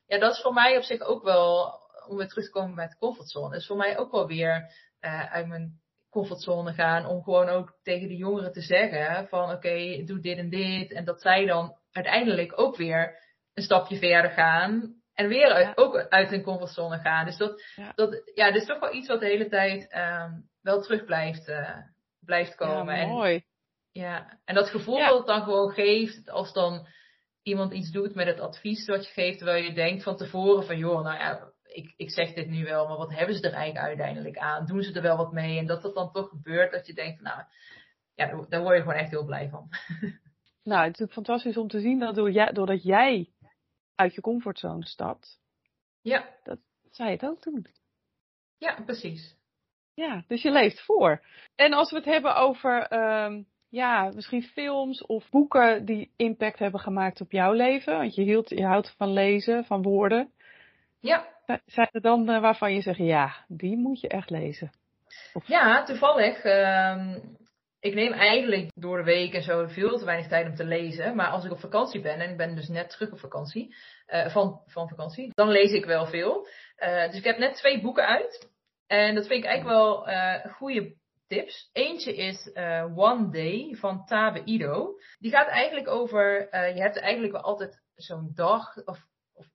ja, 0.08 0.17
dat 0.17 0.32
is 0.34 0.41
voor 0.41 0.53
mij 0.53 0.77
op 0.77 0.84
zich 0.84 1.01
ook 1.01 1.23
wel 1.23 1.79
om 2.10 2.17
weer 2.17 2.28
terug 2.28 2.45
te 2.45 2.52
komen 2.52 2.76
met 2.76 2.98
comfortzone, 2.98 3.56
is 3.56 3.67
voor 3.67 3.78
mij 3.78 3.98
ook 3.98 4.12
wel 4.12 4.28
weer 4.28 4.72
uh, 5.02 5.34
uit 5.34 5.48
mijn 5.48 5.80
comfortzone 6.10 6.74
gaan. 6.74 7.06
Om 7.06 7.24
gewoon 7.24 7.50
ook 7.50 7.78
tegen 7.84 8.08
de 8.08 8.15
jongeren 8.15 8.52
te 8.52 8.62
zeggen 8.62 9.28
van 9.28 9.43
oké, 9.43 9.54
okay, 9.54 10.04
doe 10.06 10.19
dit 10.19 10.38
en 10.38 10.50
dit. 10.50 10.91
En 10.91 11.06
dat 11.06 11.22
zij 11.22 11.45
dan 11.45 11.76
uiteindelijk 11.91 12.60
ook 12.60 12.76
weer 12.76 13.17
een 13.54 13.63
stapje 13.63 13.98
verder 13.98 14.32
gaan. 14.32 14.98
En 15.13 15.28
weer 15.28 15.52
uit, 15.52 15.78
ook 15.78 15.95
uit 15.95 16.30
hun 16.30 16.43
comfortzone 16.43 16.98
gaan. 16.98 17.26
Dus 17.26 17.38
dat, 17.38 17.63
Ja. 17.76 17.91
dat, 17.95 18.32
ja, 18.36 18.52
dat 18.52 18.62
is 18.62 18.67
toch 18.67 18.80
wel 18.80 18.93
iets 18.93 19.08
wat 19.08 19.19
de 19.19 19.26
hele 19.26 19.50
tijd 19.50 19.95
um, 19.95 20.50
wel 20.62 20.82
terug 20.82 21.06
blijft, 21.06 21.48
uh, 21.48 21.78
blijft 22.19 22.56
komen. 22.56 22.95
Ja, 22.95 23.02
en, 23.02 23.10
mooi. 23.10 23.43
ja, 23.91 24.39
en 24.45 24.56
dat 24.56 24.69
gevoel 24.69 24.98
dat 24.98 25.17
het 25.17 25.28
dan 25.28 25.43
gewoon 25.43 25.72
geeft 25.72 26.30
als 26.30 26.54
dan 26.54 26.88
iemand 27.43 27.74
iets 27.74 27.91
doet 27.91 28.15
met 28.15 28.28
het 28.28 28.39
advies 28.39 28.86
wat 28.86 29.06
je 29.06 29.13
geeft, 29.13 29.38
terwijl 29.38 29.63
je 29.63 29.74
denkt 29.74 30.04
van 30.04 30.17
tevoren 30.17 30.65
van 30.65 30.78
joh, 30.78 31.04
nou 31.04 31.17
ja, 31.17 31.52
ik, 31.73 31.93
ik 31.97 32.12
zeg 32.12 32.34
dit 32.34 32.47
nu 32.47 32.63
wel, 32.63 32.88
maar 32.88 32.97
wat 32.97 33.13
hebben 33.13 33.36
ze 33.36 33.47
er 33.47 33.53
eigenlijk 33.53 33.86
uiteindelijk 33.86 34.38
aan? 34.38 34.65
Doen 34.65 34.82
ze 34.82 34.93
er 34.93 35.01
wel 35.01 35.17
wat 35.17 35.32
mee? 35.32 35.58
En 35.58 35.65
dat 35.65 35.82
dat 35.82 35.95
dan 35.95 36.12
toch 36.12 36.29
gebeurt, 36.29 36.71
dat 36.71 36.88
je 36.88 36.93
denkt, 36.93 37.21
nou, 37.21 37.43
ja, 38.15 38.45
daar 38.49 38.62
word 38.62 38.75
je 38.75 38.82
gewoon 38.82 38.97
echt 38.97 39.10
heel 39.10 39.25
blij 39.25 39.49
van. 39.49 39.69
Nou, 40.63 40.82
het 40.82 40.93
is 40.93 40.99
natuurlijk 40.99 41.27
fantastisch 41.27 41.58
om 41.58 41.67
te 41.67 41.79
zien 41.79 41.99
dat 41.99 42.15
doordat 42.55 42.84
jij 42.84 43.29
uit 43.95 44.13
je 44.15 44.21
comfortzone 44.21 44.86
stapt, 44.86 45.39
Ja, 46.01 46.29
zij 46.91 47.12
het 47.12 47.25
ook 47.25 47.41
doen. 47.43 47.65
ja, 48.58 48.82
precies. 48.86 49.38
Ja, 49.93 50.23
dus 50.27 50.41
je 50.41 50.51
leeft 50.51 50.82
voor. 50.82 51.25
En 51.55 51.73
als 51.73 51.91
we 51.91 51.95
het 51.97 52.05
hebben 52.05 52.36
over 52.36 52.82
ehm, 52.82 53.43
ja, 53.69 54.12
misschien 54.15 54.43
films 54.43 55.05
of 55.05 55.29
boeken 55.29 55.86
die 55.86 56.12
impact 56.15 56.60
hebben 56.60 56.79
gemaakt 56.79 57.21
op 57.21 57.32
jouw 57.32 57.53
leven. 57.53 57.97
Want 57.97 58.15
je, 58.15 58.21
hield, 58.21 58.49
je 58.49 58.65
houdt 58.65 58.93
van 58.97 59.13
lezen, 59.13 59.65
van 59.65 59.82
woorden. 59.82 60.32
Ja. 60.99 61.38
Zijn 61.66 61.90
er 61.92 62.02
dan 62.02 62.30
uh, 62.30 62.42
waarvan 62.42 62.74
je 62.74 62.82
zegt, 62.82 62.98
ja, 62.98 63.46
die 63.48 63.78
moet 63.78 64.00
je 64.00 64.08
echt 64.08 64.30
lezen? 64.30 64.72
Ja, 65.46 65.84
toevallig. 65.84 66.44
Uh, 66.44 67.16
ik 67.80 67.94
neem 67.94 68.14
eigenlijk 68.14 68.72
door 68.76 68.98
de 68.98 69.04
week 69.04 69.34
en 69.34 69.42
zo 69.42 69.68
veel 69.68 69.98
te 69.98 70.06
weinig 70.06 70.28
tijd 70.28 70.48
om 70.48 70.56
te 70.56 70.64
lezen. 70.64 71.16
Maar 71.16 71.30
als 71.30 71.46
ik 71.46 71.52
op 71.52 71.60
vakantie 71.60 72.02
ben, 72.02 72.20
en 72.20 72.30
ik 72.30 72.38
ben 72.38 72.56
dus 72.56 72.68
net 72.68 72.90
terug 72.90 73.12
op 73.12 73.20
vakantie, 73.20 73.76
uh, 74.08 74.30
van, 74.30 74.62
van 74.66 74.88
vakantie, 74.88 75.32
dan 75.34 75.50
lees 75.50 75.72
ik 75.72 75.86
wel 75.86 76.06
veel. 76.06 76.48
Uh, 76.80 77.06
dus 77.06 77.18
ik 77.18 77.24
heb 77.24 77.38
net 77.38 77.56
twee 77.56 77.82
boeken 77.82 78.08
uit. 78.08 78.50
En 78.88 79.16
dat 79.16 79.28
vind 79.28 79.44
ik 79.44 79.50
eigenlijk 79.50 79.78
wel 79.78 80.08
goede 80.52 80.96
tips. 81.28 81.70
Eentje 81.74 82.16
is 82.16 82.52
One 82.96 83.30
Day 83.30 83.76
van 83.76 84.06
Tabe 84.06 84.44
Ido. 84.44 84.94
Die 85.20 85.32
gaat 85.32 85.48
eigenlijk 85.48 85.88
over, 85.88 86.48
je 86.76 86.82
hebt 86.82 87.00
eigenlijk 87.00 87.34
wel 87.34 87.42
altijd 87.42 87.82
zo'n 87.96 88.32
dag 88.34 88.78
of, 88.86 88.98
of 89.34 89.46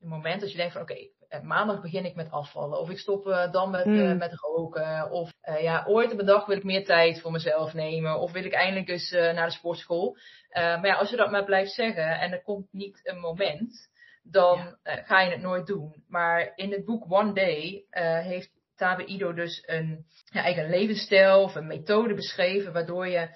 een 0.00 0.08
moment 0.08 0.42
als 0.42 0.50
je 0.50 0.56
denkt 0.56 0.72
van 0.72 0.82
oké, 0.82 0.94
eh, 0.94 1.10
maandag 1.42 1.80
begin 1.80 2.04
ik 2.04 2.14
met 2.14 2.30
afvallen. 2.30 2.78
Of 2.78 2.90
ik 2.90 2.98
stop 2.98 3.26
uh, 3.26 3.52
dan 3.52 3.70
met, 3.70 3.84
mm. 3.84 4.16
met 4.16 4.34
roken. 4.34 5.10
Of 5.10 5.32
ja, 5.60 5.84
ooit 5.86 6.12
op 6.12 6.18
een 6.18 6.26
dag 6.26 6.46
wil 6.46 6.56
ik 6.56 6.64
meer 6.64 6.84
tijd 6.84 7.20
voor 7.20 7.32
mezelf 7.32 7.72
nemen. 7.72 8.18
Of 8.18 8.32
wil 8.32 8.44
ik 8.44 8.52
eindelijk 8.52 8.88
eens 8.88 9.10
naar 9.10 9.46
de 9.46 9.52
sportschool. 9.52 10.16
maar 10.52 10.86
ja, 10.86 10.94
als 10.94 11.10
je 11.10 11.16
dat 11.16 11.30
maar 11.30 11.44
blijft 11.44 11.72
zeggen 11.72 12.20
en 12.20 12.32
er 12.32 12.42
komt 12.42 12.72
niet 12.72 13.00
een 13.02 13.20
moment 13.20 13.92
dan 14.22 14.76
ja. 14.82 14.96
ga 14.96 15.20
je 15.20 15.30
het 15.30 15.40
nooit 15.40 15.66
doen. 15.66 16.04
Maar 16.08 16.52
in 16.54 16.72
het 16.72 16.84
boek 16.84 17.12
One 17.12 17.32
Day 17.32 17.84
heeft 18.22 18.50
Tabe 18.76 19.04
Ido 19.04 19.32
dus 19.32 19.62
een 19.66 20.06
ja, 20.24 20.42
eigen 20.42 20.68
levensstijl 20.68 21.42
of 21.42 21.54
een 21.54 21.66
methode 21.66 22.14
beschreven 22.14 22.72
waardoor 22.72 23.08
je 23.08 23.28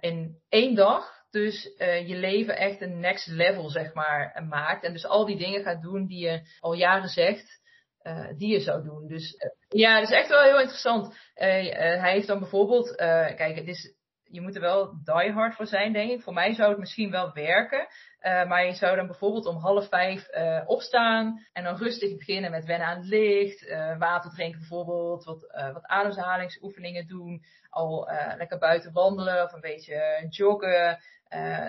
in 0.00 0.36
één 0.48 0.74
dag 0.74 1.17
dus 1.30 1.74
uh, 1.78 2.08
je 2.08 2.16
leven 2.16 2.56
echt 2.56 2.80
een 2.80 3.00
next 3.00 3.26
level 3.26 3.70
zeg 3.70 3.94
maar 3.94 4.44
maakt 4.48 4.84
en 4.84 4.92
dus 4.92 5.06
al 5.06 5.26
die 5.26 5.36
dingen 5.36 5.62
gaat 5.62 5.82
doen 5.82 6.06
die 6.06 6.24
je 6.24 6.40
al 6.60 6.72
jaren 6.72 7.08
zegt 7.08 7.60
uh, 8.02 8.28
die 8.36 8.52
je 8.52 8.60
zou 8.60 8.84
doen. 8.84 9.06
Dus 9.06 9.36
ja, 9.68 10.00
dat 10.00 10.08
is 10.08 10.16
echt 10.16 10.28
wel 10.28 10.42
heel 10.42 10.60
interessant. 10.60 11.16
hij 11.34 12.12
heeft 12.12 12.26
dan 12.26 12.38
bijvoorbeeld, 12.38 12.94
kijk, 12.96 13.56
het 13.56 13.68
is 13.68 13.97
je 14.30 14.40
moet 14.40 14.54
er 14.54 14.60
wel 14.60 14.94
die 15.04 15.32
hard 15.32 15.54
voor 15.54 15.66
zijn, 15.66 15.92
denk 15.92 16.10
ik. 16.10 16.22
Voor 16.22 16.32
mij 16.32 16.54
zou 16.54 16.70
het 16.70 16.78
misschien 16.78 17.10
wel 17.10 17.32
werken. 17.32 17.86
Uh, 18.22 18.48
maar 18.48 18.66
je 18.66 18.72
zou 18.72 18.96
dan 18.96 19.06
bijvoorbeeld 19.06 19.46
om 19.46 19.56
half 19.56 19.88
vijf 19.88 20.28
uh, 20.34 20.62
opstaan 20.66 21.46
en 21.52 21.64
dan 21.64 21.76
rustig 21.76 22.16
beginnen 22.16 22.50
met 22.50 22.64
wennen 22.64 22.86
aan 22.86 22.96
het 22.96 23.06
licht, 23.06 23.62
uh, 23.62 23.98
water 23.98 24.30
drinken 24.30 24.58
bijvoorbeeld, 24.58 25.24
wat, 25.24 25.40
wat 25.72 25.86
ademhalingsoefeningen 25.86 27.06
doen, 27.06 27.44
al 27.70 28.08
lekker 28.36 28.58
buiten 28.58 28.92
wandelen 28.92 29.42
of 29.44 29.52
een 29.52 29.60
beetje 29.60 30.26
joggen. 30.28 30.98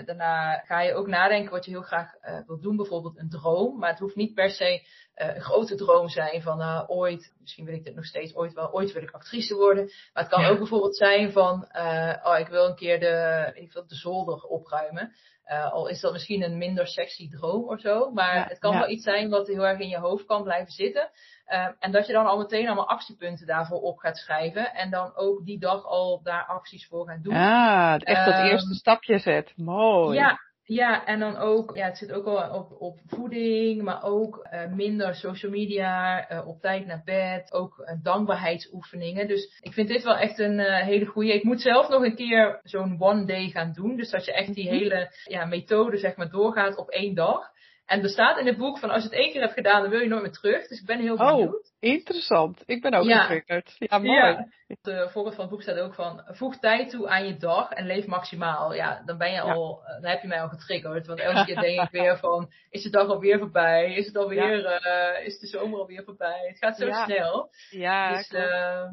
daarna 0.05 0.57
ga 0.57 0.81
je 0.81 0.93
ook 0.93 1.07
nadenken 1.07 1.51
wat 1.51 1.65
je 1.65 1.71
heel 1.71 1.81
graag 1.81 2.11
wilt 2.45 2.61
doen, 2.61 2.75
bijvoorbeeld 2.75 3.17
een 3.17 3.29
droom, 3.29 3.79
maar 3.79 3.89
het 3.89 3.99
hoeft 3.99 4.15
niet 4.15 4.33
per 4.33 4.49
se 4.49 4.87
een 5.19 5.41
grote 5.41 5.75
droom 5.75 6.09
zijn 6.09 6.41
van 6.41 6.61
uh, 6.61 6.83
ooit, 6.87 7.33
misschien 7.39 7.65
wil 7.65 7.73
ik 7.73 7.83
dit 7.83 7.95
nog 7.95 8.05
steeds 8.05 8.35
ooit 8.35 8.53
wel, 8.53 8.71
ooit 8.71 8.91
wil 8.91 9.03
ik 9.03 9.11
actrice 9.11 9.55
worden. 9.55 9.85
Maar 10.13 10.23
het 10.23 10.31
kan 10.31 10.45
ook 10.45 10.57
bijvoorbeeld 10.57 10.97
zijn 10.97 11.31
van, 11.31 11.67
uh, 11.71 12.13
oh 12.23 12.39
ik 12.39 12.47
wil 12.47 12.65
een 12.65 12.75
keer 12.75 12.99
de, 12.99 13.51
ik 13.53 13.73
wil 13.73 13.87
de 13.87 13.95
zolder 13.95 14.43
opruimen. 14.43 15.13
Uh, 15.45 15.71
al 15.71 15.87
is 15.87 16.01
dat 16.01 16.11
misschien 16.11 16.43
een 16.43 16.57
minder 16.57 16.87
sexy 16.87 17.29
droom 17.29 17.67
of 17.67 17.79
zo. 17.79 18.11
Maar 18.11 18.35
ja, 18.35 18.45
het 18.47 18.59
kan 18.59 18.73
ja. 18.73 18.79
wel 18.79 18.89
iets 18.89 19.03
zijn 19.03 19.29
wat 19.29 19.47
heel 19.47 19.67
erg 19.67 19.79
in 19.79 19.87
je 19.87 19.97
hoofd 19.97 20.25
kan 20.25 20.43
blijven 20.43 20.71
zitten. 20.71 21.09
Uh, 21.47 21.67
en 21.79 21.91
dat 21.91 22.07
je 22.07 22.13
dan 22.13 22.25
al 22.25 22.37
meteen 22.37 22.65
allemaal 22.65 22.89
actiepunten 22.89 23.47
daarvoor 23.47 23.79
op 23.79 23.97
gaat 23.97 24.17
schrijven. 24.17 24.73
En 24.73 24.89
dan 24.89 25.15
ook 25.15 25.45
die 25.45 25.59
dag 25.59 25.85
al 25.85 26.21
daar 26.23 26.45
acties 26.45 26.87
voor 26.87 27.07
gaat 27.07 27.23
doen. 27.23 27.33
Ah, 27.33 27.95
echt 27.99 28.25
dat 28.25 28.35
um, 28.35 28.45
eerste 28.45 28.73
stapje 28.73 29.17
zet. 29.19 29.53
Mooi. 29.55 30.17
Ja, 30.17 30.39
ja, 30.69 31.05
en 31.05 31.19
dan 31.19 31.37
ook, 31.37 31.75
ja, 31.75 31.85
het 31.85 31.97
zit 31.97 32.11
ook 32.11 32.25
al 32.25 32.59
op, 32.59 32.81
op 32.81 32.99
voeding, 33.07 33.81
maar 33.81 34.03
ook 34.03 34.47
uh, 34.53 34.73
minder 34.73 35.15
social 35.15 35.51
media, 35.51 36.31
uh, 36.31 36.47
op 36.47 36.61
tijd 36.61 36.85
naar 36.85 37.01
bed, 37.05 37.53
ook 37.53 37.79
uh, 37.79 38.03
dankbaarheidsoefeningen. 38.03 39.27
Dus 39.27 39.59
ik 39.61 39.73
vind 39.73 39.87
dit 39.87 40.03
wel 40.03 40.17
echt 40.17 40.39
een 40.39 40.59
hele 40.59 41.05
goede. 41.05 41.33
Ik 41.33 41.43
moet 41.43 41.61
zelf 41.61 41.89
nog 41.89 42.03
een 42.03 42.15
keer 42.15 42.59
zo'n 42.63 42.95
one 42.99 43.25
day 43.25 43.49
gaan 43.49 43.71
doen. 43.73 43.95
Dus 43.95 44.09
dat 44.09 44.25
je 44.25 44.33
echt 44.33 44.53
die 44.53 44.69
hele 44.69 45.11
ja, 45.23 45.45
methode 45.45 45.97
zeg 45.97 46.15
maar 46.15 46.29
doorgaat 46.29 46.77
op 46.77 46.89
één 46.89 47.15
dag. 47.15 47.51
En 47.89 48.03
er 48.03 48.09
staat 48.09 48.39
in 48.39 48.45
het 48.45 48.57
boek 48.57 48.77
van 48.79 48.89
als 48.89 49.03
je 49.03 49.09
het 49.09 49.17
één 49.17 49.31
keer 49.31 49.41
hebt 49.41 49.53
gedaan, 49.53 49.81
dan 49.81 49.91
wil 49.91 49.99
je 49.99 50.07
nooit 50.07 50.21
meer 50.21 50.31
terug. 50.31 50.67
Dus 50.67 50.79
ik 50.79 50.85
ben 50.85 50.99
heel 50.99 51.17
benieuwd. 51.17 51.55
Oh, 51.55 51.71
interessant. 51.79 52.63
Ik 52.65 52.81
ben 52.81 52.93
ook 52.93 53.05
ja. 53.05 53.21
getriggerd. 53.21 53.75
Ja, 53.77 53.97
mooi. 53.97 54.17
Ja. 54.17 54.47
De 54.81 55.07
voorbeeld 55.11 55.35
van 55.35 55.43
het 55.43 55.53
boek 55.53 55.61
staat 55.61 55.79
ook 55.79 55.93
van 55.93 56.21
voeg 56.25 56.59
tijd 56.59 56.89
toe 56.89 57.07
aan 57.07 57.27
je 57.27 57.37
dag 57.37 57.71
en 57.71 57.85
leef 57.85 58.05
maximaal. 58.05 58.73
Ja, 58.73 59.01
dan 59.05 59.17
ben 59.17 59.31
je 59.31 59.41
al, 59.41 59.83
ja. 59.87 59.99
dan 59.99 60.09
heb 60.09 60.21
je 60.21 60.27
mij 60.27 60.41
al 60.41 60.47
getriggerd. 60.47 61.07
Want 61.07 61.19
elke 61.19 61.45
keer 61.45 61.61
denk 61.61 61.81
ik 61.81 61.91
weer 61.91 62.17
van, 62.17 62.51
is 62.69 62.83
de 62.83 62.89
dag 62.89 63.07
alweer 63.07 63.39
voorbij? 63.39 63.93
Is 63.93 64.05
het 64.05 64.17
alweer, 64.17 64.81
uh, 64.85 65.25
is 65.25 65.39
de 65.39 65.47
zomer 65.47 65.79
alweer 65.79 66.03
voorbij? 66.03 66.47
Het 66.47 66.57
gaat 66.57 66.77
zo 66.77 66.91
snel. 66.91 67.49
Ja, 67.69 68.15
dus, 68.15 68.31
uh, 68.31 68.89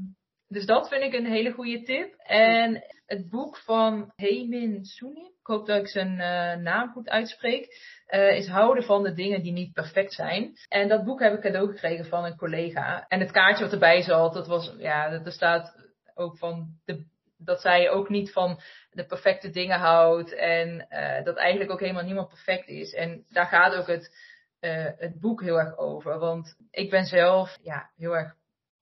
dus 0.49 0.67
dat 0.67 0.89
vind 0.89 1.03
ik 1.03 1.13
een 1.13 1.27
hele 1.27 1.53
goede 1.53 1.83
tip. 1.83 2.15
En 2.23 2.85
het 3.07 3.31
boek 3.31 3.57
van 3.57 4.13
Hemin 4.15 4.85
Soeni, 4.85 5.27
ik 5.27 5.47
hoop 5.47 5.67
dat 5.67 5.81
ik 5.81 5.89
zijn 5.89 6.13
uh, 6.13 6.63
naam 6.63 6.93
goed 6.93 7.09
uitspreek 7.09 7.69
uh, 8.11 8.37
is 8.37 8.49
houden 8.49 8.85
van 8.85 9.03
de 9.03 9.13
dingen 9.13 9.43
die 9.43 9.53
niet 9.53 9.73
perfect 9.73 10.13
zijn. 10.13 10.53
En 10.69 10.89
dat 10.89 11.05
boek 11.05 11.21
heb 11.21 11.35
ik 11.35 11.41
cadeau 11.41 11.71
gekregen 11.71 12.07
van 12.07 12.25
een 12.25 12.37
collega. 12.37 13.05
En 13.09 13.21
het 13.21 13.31
kaartje 13.31 13.65
wat 13.65 13.73
erbij 13.73 14.03
zat, 14.03 14.35
dat 14.35 14.47
was, 14.47 14.75
ja, 14.79 15.11
er 15.11 15.33
staat 15.33 15.75
ook 16.15 16.39
van 16.39 16.69
de, 16.85 17.05
dat 17.39 17.61
zij 17.61 17.91
ook 17.91 18.09
niet 18.09 18.33
van 18.33 18.61
de 18.91 19.07
perfecte 19.07 19.51
dingen 19.51 19.79
houdt. 19.79 20.35
En 20.35 20.87
uh, 20.91 21.25
dat 21.25 21.37
eigenlijk 21.37 21.71
ook 21.71 21.81
helemaal 21.81 22.05
niemand 22.05 22.29
perfect 22.29 22.69
is. 22.69 22.95
En 22.95 23.25
daar 23.29 23.47
gaat 23.47 23.75
ook 23.75 23.87
het, 23.87 24.17
uh, 24.61 24.91
het 24.97 25.21
boek 25.21 25.43
heel 25.43 25.59
erg 25.59 25.77
over. 25.77 26.19
Want 26.19 26.57
ik 26.71 26.91
ben 26.91 27.05
zelf 27.05 27.59
ja, 27.63 27.91
heel 27.97 28.17
erg 28.17 28.35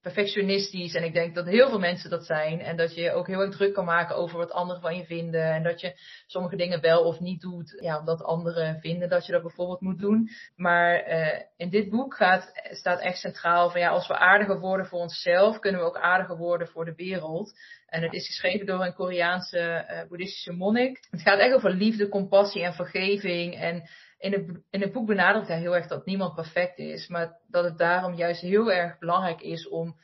perfectionistisch. 0.05 0.95
En 0.95 1.05
ik 1.05 1.13
denk 1.13 1.35
dat 1.35 1.47
heel 1.47 1.69
veel 1.69 1.79
mensen 1.79 2.11
dat 2.11 2.27
zijn. 2.27 2.61
En 2.61 2.77
dat 2.77 2.95
je 2.95 3.13
ook 3.13 3.27
heel 3.27 3.41
erg 3.41 3.57
druk 3.57 3.75
kan 3.75 3.85
maken 3.85 4.17
over 4.17 4.39
wat 4.39 4.53
anderen 4.53 4.83
van 4.83 4.97
je 4.97 5.05
vinden. 5.05 5.53
En 5.53 5.63
dat 5.63 5.81
je 5.81 5.93
sommige 6.27 6.57
dingen 6.57 6.81
wel 6.81 7.05
of 7.05 7.21
niet 7.21 7.41
doet. 7.41 7.79
Ja, 7.81 7.99
omdat 7.99 8.23
anderen 8.23 8.81
vinden 8.81 9.09
dat 9.09 9.27
je 9.27 9.33
dat 9.33 9.43
bijvoorbeeld 9.43 9.81
moet 9.81 9.99
doen. 9.99 10.29
Maar 10.57 11.09
uh, 11.09 11.41
in 11.57 11.71
dit 11.71 11.91
boek 11.91 12.17
gaat, 12.17 12.53
staat 12.71 13.01
echt 13.01 13.19
centraal 13.19 13.71
van 13.71 13.81
ja, 13.81 13.89
als 13.89 14.07
we 14.07 14.17
aardiger 14.17 14.61
worden 14.61 14.87
voor 14.87 15.01
onszelf, 15.01 15.59
kunnen 15.59 15.81
we 15.81 15.87
ook 15.87 15.99
aardiger 15.99 16.37
worden 16.37 16.69
voor 16.69 16.85
de 16.85 16.95
wereld. 16.95 17.53
En 17.87 18.03
het 18.03 18.13
is 18.13 18.27
geschreven 18.27 18.67
door 18.67 18.85
een 18.85 18.95
Koreaanse 18.95 19.87
uh, 19.91 20.09
boeddhistische 20.09 20.53
monnik. 20.53 21.07
Het 21.11 21.23
gaat 21.23 21.39
echt 21.39 21.55
over 21.55 21.71
liefde, 21.71 22.09
compassie 22.09 22.63
en 22.63 22.75
vergeving. 22.75 23.55
En 23.55 23.89
in 24.19 24.33
het, 24.33 24.61
in 24.71 24.81
het 24.81 24.93
boek 24.93 25.07
benadrukt 25.07 25.49
hij 25.49 25.59
heel 25.59 25.77
erg 25.77 25.87
dat 25.87 26.07
niemand 26.07 26.35
perfect 26.35 26.79
is, 26.79 27.09
maar 27.09 27.39
dat 27.49 27.65
het 27.65 27.79
daarom 27.79 28.15
juist 28.15 28.41
heel 28.41 28.73
erg 28.73 28.99
belangrijk 28.99 29.41
is 29.41 29.69
om 29.69 29.97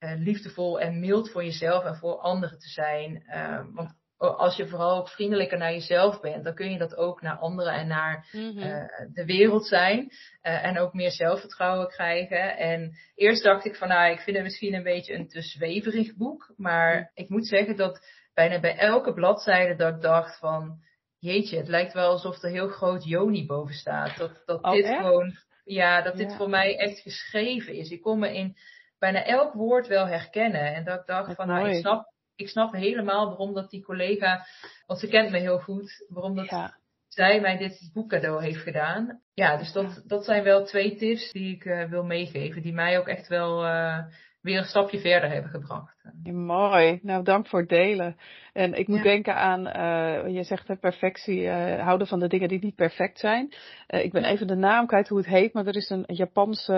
uh, 0.00 0.12
liefdevol 0.16 0.80
en 0.80 1.00
mild 1.00 1.30
voor 1.30 1.44
jezelf 1.44 1.84
en 1.84 1.96
voor 1.96 2.18
anderen 2.18 2.58
te 2.58 2.68
zijn. 2.68 3.24
Uh, 3.26 3.60
want 3.72 3.94
als 4.18 4.56
je 4.56 4.68
vooral 4.68 4.98
ook 4.98 5.08
vriendelijker 5.08 5.58
naar 5.58 5.72
jezelf 5.72 6.20
bent, 6.20 6.44
dan 6.44 6.54
kun 6.54 6.70
je 6.70 6.78
dat 6.78 6.96
ook 6.96 7.22
naar 7.22 7.36
anderen 7.36 7.72
en 7.72 7.86
naar 7.86 8.28
mm-hmm. 8.32 8.58
uh, 8.58 8.84
de 9.12 9.24
wereld 9.24 9.66
zijn. 9.66 10.00
Uh, 10.42 10.64
en 10.64 10.78
ook 10.78 10.92
meer 10.92 11.10
zelfvertrouwen 11.10 11.88
krijgen. 11.88 12.56
En 12.56 12.98
eerst 13.14 13.42
dacht 13.42 13.64
ik 13.64 13.76
van, 13.76 13.88
nou, 13.88 14.12
ik 14.12 14.20
vind 14.20 14.36
het 14.36 14.44
misschien 14.44 14.74
een 14.74 14.82
beetje 14.82 15.14
een 15.14 15.28
te 15.28 15.42
zweverig 15.42 16.14
boek. 16.16 16.52
Maar 16.56 16.96
mm. 16.96 17.10
ik 17.14 17.28
moet 17.28 17.46
zeggen 17.46 17.76
dat 17.76 18.06
bijna 18.34 18.60
bij 18.60 18.76
elke 18.76 19.12
bladzijde 19.12 19.74
dat 19.74 19.94
ik 19.94 20.00
dacht 20.00 20.38
van, 20.38 20.82
jeetje, 21.24 21.56
het 21.56 21.68
lijkt 21.68 21.92
wel 21.92 22.10
alsof 22.10 22.42
er 22.42 22.50
heel 22.50 22.68
groot 22.68 23.04
Joni 23.04 23.46
boven 23.46 23.74
staat. 23.74 24.16
Dat, 24.16 24.42
dat 24.44 24.62
oh, 24.62 24.72
dit 24.72 24.84
echt? 24.84 24.96
gewoon, 24.96 25.32
ja, 25.64 26.02
dat 26.02 26.16
dit 26.16 26.30
Ja. 26.30 26.36
voor 26.36 26.48
mij 26.48 26.78
echt 26.78 26.98
geschreven 27.00 27.74
is. 27.74 27.90
Ik 27.90 28.02
kon 28.02 28.18
me 28.18 28.34
in 28.34 28.56
bijna 28.98 29.24
elk 29.24 29.52
woord 29.52 29.86
wel 29.86 30.06
herkennen. 30.06 30.74
En 30.74 30.84
dat 30.84 31.00
ik 31.00 31.06
dacht 31.06 31.26
Wat 31.26 31.36
van, 31.36 31.46
nou, 31.46 31.68
ik 31.68 31.80
snap, 31.80 32.12
ik 32.36 32.48
snap 32.48 32.72
helemaal 32.72 33.26
waarom 33.26 33.54
dat 33.54 33.70
die 33.70 33.84
collega, 33.84 34.46
want 34.86 35.00
ze 35.00 35.08
kent 35.08 35.30
me 35.30 35.38
heel 35.38 35.58
goed, 35.58 36.04
waarom 36.08 36.34
dat 36.36 36.48
Ja. 36.48 36.76
zij 37.08 37.40
mij 37.40 37.56
dit 37.56 37.90
boek 37.92 38.08
cadeau 38.08 38.42
heeft 38.42 38.62
gedaan. 38.62 39.20
Ja, 39.34 39.56
dus 39.56 39.72
dat, 39.72 40.02
dat 40.06 40.24
zijn 40.24 40.42
wel 40.44 40.64
twee 40.64 40.96
tips 40.96 41.32
die 41.32 41.54
ik 41.54 41.64
eh, 41.64 41.84
wil 41.84 42.04
meegeven, 42.04 42.62
die 42.62 42.72
mij 42.74 42.98
ook 42.98 43.08
echt 43.08 43.28
wel 43.28 43.64
eh, 43.64 43.98
weer 44.44 44.58
een 44.58 44.64
stapje 44.64 45.00
verder 45.00 45.30
hebben 45.30 45.50
gebracht. 45.50 45.94
Ja, 46.22 46.32
mooi. 46.32 46.98
Nou, 47.02 47.24
dank 47.24 47.46
voor 47.46 47.60
het 47.60 47.68
delen. 47.68 48.16
En 48.52 48.74
ik 48.74 48.88
moet 48.88 48.96
Ja. 48.96 49.02
denken 49.02 49.36
aan, 49.36 49.66
eh, 49.66 50.34
je 50.34 50.42
zegt 50.42 50.68
hè, 50.68 50.76
perfectie, 50.76 51.48
eh, 51.48 51.82
houden 51.84 52.06
van 52.06 52.18
de 52.20 52.28
dingen 52.28 52.48
die 52.48 52.58
niet 52.58 52.74
perfect 52.74 53.18
zijn. 53.18 53.54
Eh, 53.86 54.04
ik 54.04 54.12
ben 54.12 54.22
Ja. 54.22 54.28
even 54.28 54.46
de 54.46 54.54
naam 54.54 54.86
kwijt 54.86 55.08
hoe 55.08 55.18
het 55.18 55.26
heet, 55.26 55.52
maar 55.52 55.66
er 55.66 55.76
is 55.76 55.90
een 55.90 56.04
Japanse, 56.06 56.72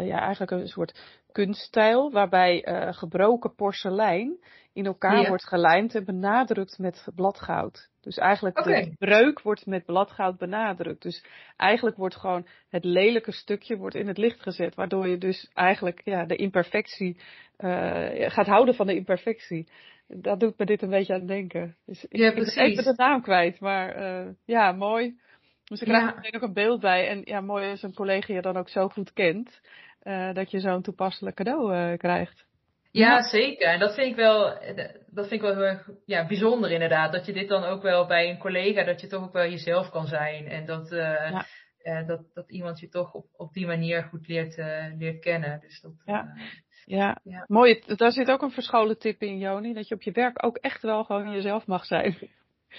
ja, 0.00 0.20
eigenlijk 0.20 0.50
een 0.50 0.68
soort 0.68 1.22
kunststijl 1.32 2.10
waarbij 2.10 2.66
gebroken 2.90 3.54
porselein 3.54 4.38
in 4.76 4.86
elkaar 4.86 5.28
wordt 5.28 5.46
gelijmd 5.46 5.94
en 5.94 6.04
benadrukt 6.04 6.78
met 6.78 7.06
bladgoud. 7.14 7.90
Dus 8.00 8.18
eigenlijk 8.18 8.64
de 8.64 8.94
breuk 8.98 9.40
wordt 9.40 9.66
met 9.66 9.84
bladgoud 9.84 10.38
benadrukt. 10.38 11.02
Dus 11.02 11.24
eigenlijk 11.56 11.96
wordt 11.96 12.16
gewoon 12.16 12.46
het 12.68 12.84
lelijke 12.84 13.32
stukje 13.32 13.76
wordt 13.76 13.94
in 13.94 14.06
het 14.06 14.18
licht 14.18 14.42
gezet. 14.42 14.74
Waardoor 14.74 15.08
je 15.08 15.18
dus 15.18 15.50
eigenlijk 15.54 16.00
ja, 16.04 16.24
de 16.24 16.36
imperfectie 16.36 17.20
uh, 17.58 18.30
gaat 18.30 18.46
houden 18.46 18.74
van 18.74 18.86
de 18.86 18.94
imperfectie. 18.94 19.68
Dat 20.08 20.40
doet 20.40 20.58
me 20.58 20.66
dit 20.66 20.82
een 20.82 20.90
beetje 20.90 21.14
aan 21.14 21.26
denken. 21.26 21.76
Dus 21.86 22.04
ik, 22.04 22.16
ja, 22.16 22.32
precies. 22.32 22.56
ik 22.56 22.62
ben 22.62 22.70
even 22.70 22.96
de 22.96 23.02
naam 23.02 23.22
kwijt. 23.22 23.60
Maar 23.60 24.02
uh, 24.02 24.32
ja, 24.44 24.72
mooi. 24.72 25.18
Dus 25.64 25.80
ik 25.80 25.86
krijg 25.86 26.08
er 26.08 26.14
meteen 26.14 26.34
ook 26.34 26.48
een 26.48 26.52
beeld 26.52 26.80
bij. 26.80 27.08
En 27.08 27.20
ja, 27.24 27.40
mooi 27.40 27.70
als 27.70 27.82
een 27.82 27.94
collega 27.94 28.34
je 28.34 28.42
dan 28.42 28.56
ook 28.56 28.68
zo 28.68 28.88
goed 28.88 29.12
kent. 29.12 29.60
Uh, 30.02 30.34
dat 30.34 30.50
je 30.50 30.60
zo'n 30.60 30.82
toepasselijk 30.82 31.36
cadeau 31.36 31.96
krijgt. 31.96 32.45
Ja, 32.96 33.22
zeker. 33.22 33.66
En 33.66 33.78
dat 33.78 33.94
vind 33.94 34.06
ik 34.06 34.16
wel, 34.16 34.58
dat 35.06 35.28
vind 35.28 35.32
ik 35.32 35.40
wel 35.40 35.54
heel 35.54 35.62
erg 35.62 35.88
ja, 36.04 36.26
bijzonder 36.26 36.70
inderdaad. 36.70 37.12
Dat 37.12 37.26
je 37.26 37.32
dit 37.32 37.48
dan 37.48 37.64
ook 37.64 37.82
wel 37.82 38.06
bij 38.06 38.30
een 38.30 38.38
collega, 38.38 38.84
dat 38.84 39.00
je 39.00 39.06
toch 39.06 39.22
ook 39.22 39.32
wel 39.32 39.48
jezelf 39.50 39.90
kan 39.90 40.06
zijn. 40.06 40.48
En 40.48 40.66
dat, 40.66 40.92
uh, 40.92 40.98
ja. 40.98 41.46
uh, 41.82 42.06
dat, 42.06 42.20
dat 42.34 42.50
iemand 42.50 42.80
je 42.80 42.88
toch 42.88 43.12
op, 43.12 43.26
op 43.36 43.52
die 43.52 43.66
manier 43.66 44.02
goed 44.02 44.28
leert, 44.28 44.56
uh, 44.56 44.86
leert 44.98 45.20
kennen. 45.20 45.60
Dus 45.60 45.80
dat, 45.80 45.92
ja. 46.04 46.34
Ja. 46.84 47.20
ja, 47.24 47.44
mooi. 47.46 47.82
Daar 47.86 48.12
zit 48.12 48.30
ook 48.30 48.42
een 48.42 48.50
verscholen 48.50 48.98
tip 48.98 49.22
in, 49.22 49.38
Joni. 49.38 49.74
Dat 49.74 49.88
je 49.88 49.94
op 49.94 50.02
je 50.02 50.12
werk 50.12 50.44
ook 50.44 50.56
echt 50.56 50.82
wel 50.82 51.04
gewoon 51.04 51.32
jezelf 51.32 51.66
mag 51.66 51.84
zijn. 51.84 52.16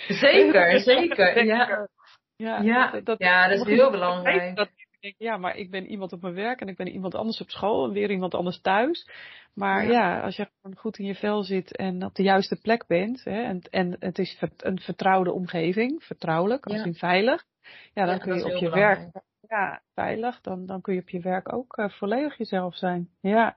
Zeker, 0.08 0.80
zeker. 0.94 1.46
Ja, 1.46 1.88
ja, 2.36 2.62
ja. 2.62 2.92
Dat, 2.92 3.06
dat, 3.06 3.20
ja, 3.20 3.48
dat 3.48 3.58
is 3.58 3.76
heel 3.76 3.92
belangrijk. 3.92 4.56
Dat, 4.56 4.70
ja, 5.18 5.38
maar 5.38 5.56
ik 5.56 5.72
ben 5.72 5.86
iemand 5.86 6.14
op 6.14 6.22
mijn 6.22 6.34
werk 6.34 6.62
en 6.62 6.68
ik 6.68 6.78
ben 6.78 6.88
iemand 6.88 7.16
anders 7.16 7.42
op 7.42 7.50
school 7.50 7.86
en 7.86 7.92
weer 7.92 8.12
iemand 8.12 8.36
anders 8.36 8.62
thuis. 8.62 9.10
Maar 9.54 9.86
ja, 9.92 10.20
als 10.20 10.36
je 10.36 10.50
gewoon 10.62 10.78
goed 10.78 10.98
in 10.98 11.06
je 11.06 11.16
vel 11.16 11.44
zit 11.44 11.76
en 11.76 12.06
op 12.06 12.16
de 12.16 12.24
juiste 12.24 12.62
plek 12.62 12.88
bent, 12.88 13.24
hè, 13.24 13.42
en, 13.42 13.62
en 13.62 13.96
het 14.00 14.20
is 14.20 14.42
een 14.58 14.80
vertrouwde 14.80 15.32
omgeving, 15.32 16.04
vertrouwelijk, 16.04 16.66
als 16.66 16.86
in 16.86 16.94
veilig, 16.94 17.44
ja, 17.94 18.06
dan 18.06 18.20
kun 18.20 18.36
je 18.38 18.46
op 18.46 18.62
je 18.62 18.70
werk, 18.70 19.10
ja, 19.48 19.82
veilig, 19.94 20.42
dan, 20.42 20.66
dan 20.66 20.82
kun 20.82 20.94
je 20.94 21.02
op 21.02 21.10
je 21.10 21.20
werk 21.20 21.54
ook 21.54 21.78
uh, 21.78 21.90
volledig 21.90 22.38
jezelf 22.38 22.76
zijn. 22.76 23.10
Ja, 23.22 23.56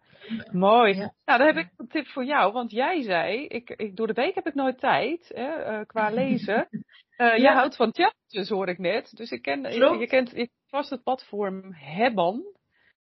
mooi. 0.52 0.94
Nou, 0.94 1.10
dan 1.38 1.46
heb 1.46 1.56
ik 1.56 1.70
een 1.76 1.88
tip 1.88 2.06
voor 2.06 2.24
jou, 2.24 2.52
want 2.52 2.70
jij 2.70 3.02
zei, 3.02 3.46
ik, 3.46 3.70
ik, 3.70 3.96
door 3.96 4.06
de 4.06 4.12
week 4.12 4.34
heb 4.34 4.46
ik 4.46 4.54
nooit 4.54 4.78
tijd, 4.78 5.30
hè, 5.34 5.72
uh, 5.72 5.86
qua 5.86 6.10
lezen. 6.10 6.68
Uh, 7.20 7.36
jij 7.36 7.52
houdt 7.52 7.76
van 7.76 7.94
challenges, 7.94 8.48
hoor 8.48 8.68
ik 8.68 8.78
net. 8.78 9.16
Dus 9.16 9.30
ik 9.30 9.42
ken, 9.42 9.62
je, 9.62 9.98
je, 9.98 10.06
kent 10.06 10.36
ik, 10.36 10.50
vast 10.66 10.90
het 10.90 11.02
platform 11.02 11.72
Hebban. 11.72 12.42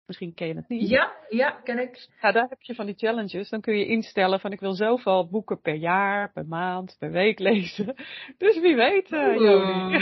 Misschien 0.05 0.33
ken 0.33 0.47
je 0.47 0.55
het 0.55 0.67
niet. 0.67 0.89
Ja, 0.89 1.15
ja, 1.29 1.51
ken 1.51 1.79
ik. 1.79 2.07
Ja, 2.21 2.31
daar 2.31 2.49
heb 2.49 2.61
je 2.61 2.75
van 2.75 2.85
die 2.85 2.95
challenges. 2.95 3.49
Dan 3.49 3.61
kun 3.61 3.77
je 3.77 3.85
instellen 3.85 4.39
van 4.39 4.51
ik 4.51 4.59
wil 4.59 4.73
zoveel 4.73 5.29
boeken 5.29 5.61
per 5.61 5.75
jaar, 5.75 6.31
per 6.31 6.45
maand, 6.45 6.95
per 6.99 7.11
week 7.11 7.39
lezen. 7.49 7.95
Dus 8.37 8.59
wie 8.59 8.75
weet, 8.75 9.11
uh. 9.11 9.99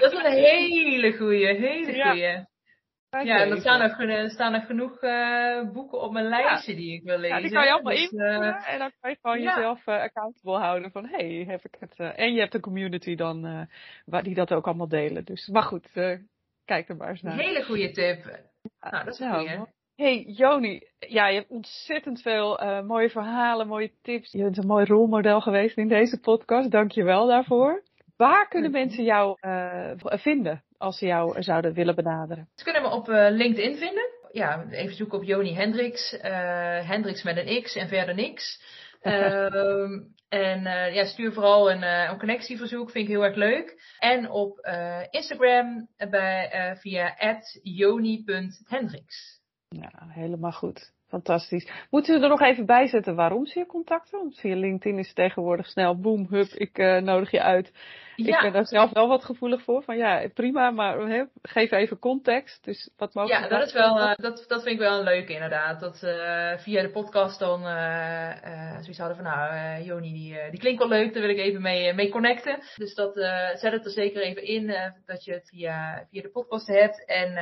Dat 0.00 0.12
is 0.12 0.18
een 0.18 0.32
hele 0.32 1.16
goeie, 1.16 1.46
hele 1.46 1.92
ja. 1.92 2.48
Ja, 3.10 3.46
er 3.46 3.60
staan 3.60 3.80
er, 3.80 4.30
staan 4.30 4.54
er 4.54 4.60
genoeg 4.60 5.02
uh, 5.02 5.72
boeken 5.72 6.00
op 6.00 6.12
mijn 6.12 6.28
lijstje 6.28 6.74
die 6.74 6.92
ik 6.92 7.02
wil 7.02 7.18
lezen. 7.18 7.36
Ja, 7.36 7.42
die 7.42 7.52
kan 7.52 7.64
je 7.64 7.72
allemaal 7.72 7.92
dus, 7.92 8.02
invullen 8.02 8.42
uh, 8.42 8.72
en 8.72 8.78
dan 8.78 8.92
kan 9.00 9.10
je 9.10 9.16
gewoon 9.20 9.40
ja. 9.40 9.54
jezelf 9.54 9.86
uh, 9.86 9.94
accountable 9.94 10.58
houden 10.58 10.90
van 10.90 11.06
hey, 11.06 11.44
heb 11.48 11.64
ik 11.64 11.76
het. 11.78 12.16
en 12.16 12.34
je 12.34 12.40
hebt 12.40 12.54
een 12.54 12.60
community 12.60 13.14
dan 13.14 13.68
waar 14.04 14.22
die 14.22 14.34
dat 14.34 14.52
ook 14.52 14.66
allemaal 14.66 14.88
delen. 14.88 15.24
Dus, 15.24 15.48
maar 15.48 15.62
goed, 15.62 15.90
kijk 16.64 16.88
er 16.88 16.96
maar 16.96 17.08
eens 17.08 17.22
naar. 17.22 17.32
Een 17.32 17.38
hele 17.38 17.64
goede 17.64 17.90
tip. 17.90 18.24
nou, 18.80 19.04
dat 19.04 19.14
is 19.14 19.18
nou, 19.18 19.66
Hey 19.94 20.22
Joni, 20.22 20.82
ja, 20.98 21.28
je 21.28 21.38
hebt 21.38 21.50
ontzettend 21.50 22.22
veel 22.22 22.82
mooie 22.84 23.10
verhalen, 23.10 23.66
mooie 23.66 23.92
tips. 24.02 24.32
Je 24.32 24.42
bent 24.42 24.58
een 24.58 24.66
mooi 24.66 24.84
rolmodel 24.84 25.40
geweest 25.40 25.76
in 25.76 25.88
deze 25.88 26.20
podcast. 26.20 26.70
Dank 26.70 26.92
je 26.92 27.04
wel 27.04 27.26
daarvoor. 27.26 27.82
Waar 28.20 28.48
kunnen 28.48 28.70
mensen 28.70 29.04
jou 29.04 29.36
uh, 29.40 29.92
vinden 29.96 30.64
als 30.78 30.98
ze 30.98 31.06
jou 31.06 31.42
zouden 31.42 31.72
willen 31.72 31.94
benaderen? 31.94 32.48
Ze 32.54 32.64
kunnen 32.64 32.82
me 32.82 32.88
op 32.88 33.08
uh, 33.08 33.26
LinkedIn 33.30 33.76
vinden. 33.76 34.08
Ja, 34.32 34.64
even 34.70 34.96
zoeken 34.96 35.18
op 35.18 35.24
Joni 35.24 35.54
Hendricks. 35.54 36.16
Hendricks 36.86 37.22
met 37.22 37.36
een 37.36 37.62
X 37.62 37.76
en 37.76 37.88
verder 37.88 38.14
niks. 38.14 38.62
Ehm, 39.00 40.00
en 40.28 40.60
uh, 40.60 40.94
ja, 40.94 41.04
stuur 41.04 41.32
vooral 41.32 41.70
een, 41.70 41.82
uh, 41.82 42.08
een 42.10 42.18
connectieverzoek, 42.18 42.90
vind 42.90 43.04
ik 43.04 43.10
heel 43.10 43.24
erg 43.24 43.36
leuk. 43.36 43.94
En 43.98 44.30
op 44.30 44.58
uh, 44.62 45.00
Instagram 45.10 45.88
bij, 46.10 46.76
via 46.80 47.14
joni.hendricks. 47.62 49.40
Ja, 49.68 49.90
helemaal 50.08 50.52
goed. 50.52 50.92
Fantastisch. 51.08 51.70
Moeten 51.90 52.14
we 52.14 52.22
er 52.22 52.28
nog 52.28 52.40
even 52.40 52.66
bij 52.66 52.86
zetten 52.86 53.14
waarom 53.14 53.46
ze 53.46 53.58
je 53.58 53.66
contacten? 53.66 54.18
Want 54.18 54.38
via 54.38 54.56
LinkedIn 54.56 54.98
is 54.98 55.12
tegenwoordig 55.12 55.66
snel, 55.66 56.00
boom, 56.00 56.26
hup, 56.30 56.48
ik 56.48 56.76
nodig 57.02 57.30
je 57.30 57.42
uit. 57.42 57.72
Ja. 58.26 58.36
Ik 58.36 58.42
ben 58.42 58.52
daar 58.52 58.66
zelf 58.66 58.92
wel 58.92 59.08
wat 59.08 59.24
gevoelig 59.24 59.62
voor. 59.62 59.82
Van 59.82 59.96
ja, 59.96 60.28
prima, 60.34 60.70
maar 60.70 60.98
he, 60.98 61.24
geef 61.42 61.70
even 61.70 61.98
context. 61.98 62.64
Dus 62.64 62.90
wat 62.96 63.14
mogelijk. 63.14 63.42
Ja, 63.42 63.58
dat 63.58 63.66
is 63.66 63.72
wel, 63.72 63.98
uh, 63.98 64.14
dat, 64.14 64.44
dat 64.48 64.62
vind 64.62 64.74
ik 64.74 64.78
wel 64.78 64.98
een 64.98 65.04
leuke 65.04 65.32
inderdaad. 65.32 65.80
Dat 65.80 66.02
uh, 66.04 66.52
via 66.56 66.82
de 66.82 66.90
podcast 66.90 67.38
dan 67.38 67.62
uh, 67.62 68.78
zoiets 68.80 68.98
hadden 68.98 69.16
van 69.16 69.24
nou, 69.24 69.82
Joni 69.82 70.12
die, 70.12 70.50
die 70.50 70.60
klinkt 70.60 70.78
wel 70.78 70.88
leuk, 70.88 71.12
daar 71.12 71.22
wil 71.22 71.30
ik 71.30 71.38
even 71.38 71.62
mee, 71.62 71.92
mee 71.92 72.10
connecten. 72.10 72.58
Dus 72.76 72.94
dat 72.94 73.14
zet 73.54 73.72
het 73.72 73.84
er 73.84 73.90
zeker 73.90 74.22
even 74.22 74.44
in 74.44 74.74
dat 75.06 75.24
je 75.24 75.32
het 75.32 75.48
via, 75.48 76.06
via 76.10 76.22
de 76.22 76.30
podcast 76.30 76.66
hebt. 76.66 77.04
En 77.06 77.32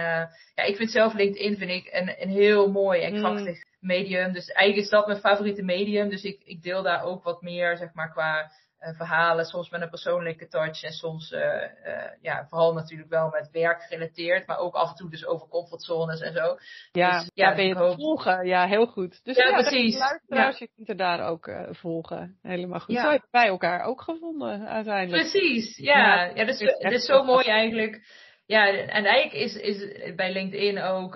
ja, 0.55 0.63
ik 0.65 0.77
vind 0.77 0.91
zelf 0.91 1.15
LinkedIn 1.15 1.57
vind 1.57 1.71
ik 1.71 1.89
een, 1.93 2.15
een 2.19 2.31
heel 2.31 2.71
mooi 2.71 3.03
en 3.03 3.15
krachtig 3.15 3.57
mm. 3.57 3.68
Medium. 3.81 4.33
Dus 4.33 4.49
eigenlijk 4.49 4.87
is 4.87 4.93
dat 4.93 5.07
mijn 5.07 5.19
favoriete 5.19 5.63
medium. 5.63 6.09
Dus 6.09 6.23
ik, 6.23 6.43
ik 6.45 6.63
deel 6.63 6.83
daar 6.83 7.03
ook 7.03 7.25
wat 7.25 7.43
meer, 7.43 7.77
zeg 7.77 7.93
maar, 7.93 8.13
qua 8.13 8.51
uh, 8.81 8.97
verhalen, 8.97 9.45
soms 9.45 9.71
met 9.71 9.81
een 9.81 9.89
persoonlijke 9.89 10.49
touch 10.49 10.83
en 10.83 10.93
soms, 10.93 11.33
uh, 11.33 11.41
uh, 11.41 12.05
ja, 12.21 12.47
vooral 12.49 12.73
natuurlijk 12.73 13.09
wel 13.09 13.29
met 13.29 13.51
werk 13.51 13.83
gerelateerd, 13.83 14.47
maar 14.47 14.59
ook 14.59 14.75
af 14.75 14.89
en 14.89 14.95
toe 14.95 15.11
dus 15.11 15.27
over 15.27 15.49
comfortzones 15.49 16.21
en 16.21 16.33
zo. 16.33 16.57
Ja, 16.93 17.19
dus, 17.19 17.31
ja, 17.35 17.55
ben 17.55 17.67
je 17.67 17.75
hoop... 17.75 17.95
volgen? 17.95 18.47
Ja, 18.47 18.67
heel 18.67 18.87
goed. 18.87 19.25
Dus 19.25 19.37
ja, 19.37 19.49
ja 19.49 19.53
precies. 19.53 19.99
Luisteraars, 19.99 20.59
ja. 20.59 20.67
je 20.67 20.73
kunt 20.75 20.89
er 20.89 20.97
daar 20.97 21.21
ook 21.29 21.51
volgen. 21.71 22.39
Helemaal 22.43 22.81
goed. 22.81 22.95
Ja. 22.95 23.03
Zo 23.03 23.11
hebben 23.11 23.29
wij 23.31 23.47
elkaar 23.47 23.85
ook 23.85 24.03
gevonden 24.03 24.67
uiteindelijk. 24.69 25.31
Precies, 25.31 25.77
ja. 25.77 26.25
Ja, 26.35 26.45
dus, 26.45 26.59
het 26.61 26.93
is 26.93 27.05
zo 27.05 27.23
mooi 27.23 27.47
eigenlijk. 27.47 28.27
Ja, 28.49 28.67
en 28.69 29.05
eigenlijk 29.05 29.33
is, 29.33 29.57
is 29.57 30.15
bij 30.15 30.33
LinkedIn 30.33 30.83
ook, 30.83 31.15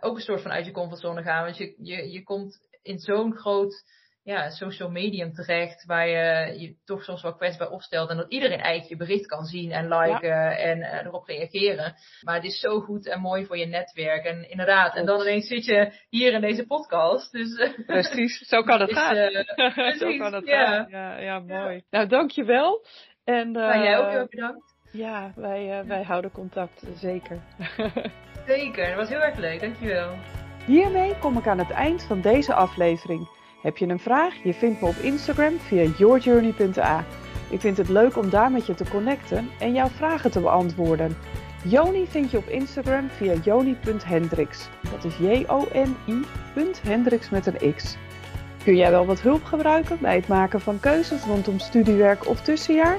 ook 0.00 0.16
een 0.16 0.22
soort 0.22 0.42
van 0.42 0.50
uit 0.50 0.66
je 0.66 0.72
comfortzone 0.72 1.22
gaan, 1.22 1.44
want 1.44 1.56
je, 1.56 1.74
je, 1.78 2.10
je 2.10 2.22
komt 2.22 2.58
in 2.82 2.98
zo'n 2.98 3.34
groot 3.36 3.84
ja, 4.26 4.50
social 4.50 4.90
medium 4.90 5.32
terecht, 5.32 5.84
waar 5.84 6.08
je 6.08 6.60
je 6.60 6.74
toch 6.84 7.02
soms 7.02 7.22
wel 7.22 7.34
kwetsbaar 7.34 7.70
opstelt 7.70 8.10
en 8.10 8.16
dat 8.16 8.32
iedereen 8.32 8.60
eigenlijk 8.60 8.88
je 8.88 8.96
bericht 8.96 9.26
kan 9.26 9.44
zien 9.44 9.72
en 9.72 9.88
liken 9.88 10.58
en 10.58 10.78
uh, 10.78 11.04
erop 11.04 11.26
reageren. 11.26 11.94
Maar 12.22 12.34
het 12.34 12.44
is 12.44 12.60
zo 12.60 12.80
goed 12.80 13.06
en 13.08 13.20
mooi 13.20 13.46
voor 13.46 13.58
je 13.58 13.66
netwerk 13.66 14.24
en 14.24 14.50
inderdaad, 14.50 14.96
en 14.96 15.06
dan 15.06 15.20
ineens 15.20 15.46
zit 15.46 15.64
je 15.64 15.92
hier 16.08 16.32
in 16.32 16.40
deze 16.40 16.66
podcast. 16.66 17.32
Dus, 17.32 17.58
uh, 17.58 17.86
precies, 17.86 18.38
zo 18.38 18.62
kan 18.62 18.80
het 18.80 18.92
gaan. 18.98 19.16
Uh, 19.16 19.96
zo 19.98 20.16
kan 20.16 20.32
het 20.32 20.46
ja. 20.46 20.66
gaan. 20.66 20.86
Ja, 20.90 21.18
ja, 21.18 21.38
mooi. 21.38 21.74
Ja. 21.74 21.82
Nou, 21.90 22.06
dankjewel. 22.06 22.86
En, 23.24 23.50
nou, 23.50 23.82
jij 23.82 23.98
ook 23.98 24.10
heel 24.10 24.26
bedankt. 24.28 24.75
Ja, 24.90 25.32
wij, 25.34 25.84
wij 25.86 26.02
houden 26.02 26.32
contact, 26.32 26.82
zeker. 26.98 27.38
zeker, 28.46 28.86
dat 28.86 28.96
was 28.96 29.08
heel 29.08 29.22
erg 29.22 29.36
leuk, 29.36 29.60
dankjewel. 29.60 30.10
Hiermee 30.66 31.18
kom 31.18 31.38
ik 31.38 31.46
aan 31.46 31.58
het 31.58 31.70
eind 31.70 32.02
van 32.02 32.20
deze 32.20 32.54
aflevering. 32.54 33.28
Heb 33.62 33.76
je 33.76 33.86
een 33.86 33.98
vraag? 33.98 34.34
Je 34.42 34.54
vindt 34.54 34.80
me 34.80 34.86
op 34.86 34.94
Instagram 34.94 35.58
via 35.58 35.82
yourjourney.a. 35.98 37.04
Ik 37.50 37.60
vind 37.60 37.76
het 37.76 37.88
leuk 37.88 38.16
om 38.16 38.30
daar 38.30 38.50
met 38.50 38.66
je 38.66 38.74
te 38.74 38.88
connecten 38.90 39.48
en 39.58 39.72
jouw 39.72 39.88
vragen 39.88 40.30
te 40.30 40.40
beantwoorden. 40.40 41.16
Joni 41.64 42.06
vind 42.06 42.30
je 42.30 42.36
op 42.36 42.46
Instagram 42.48 43.08
via 43.08 43.34
joni.hendricks. 43.44 44.68
Dat 44.90 45.04
is 45.04 45.16
J-O-N-I. 45.18 46.24
Hendricks 46.82 47.30
met 47.30 47.46
een 47.46 47.74
X. 47.74 47.96
Kun 48.64 48.76
jij 48.76 48.90
wel 48.90 49.06
wat 49.06 49.20
hulp 49.20 49.44
gebruiken 49.44 49.98
bij 50.00 50.14
het 50.14 50.28
maken 50.28 50.60
van 50.60 50.80
keuzes 50.80 51.24
rondom 51.24 51.58
studiewerk 51.58 52.28
of 52.28 52.40
tussenjaar? 52.40 52.98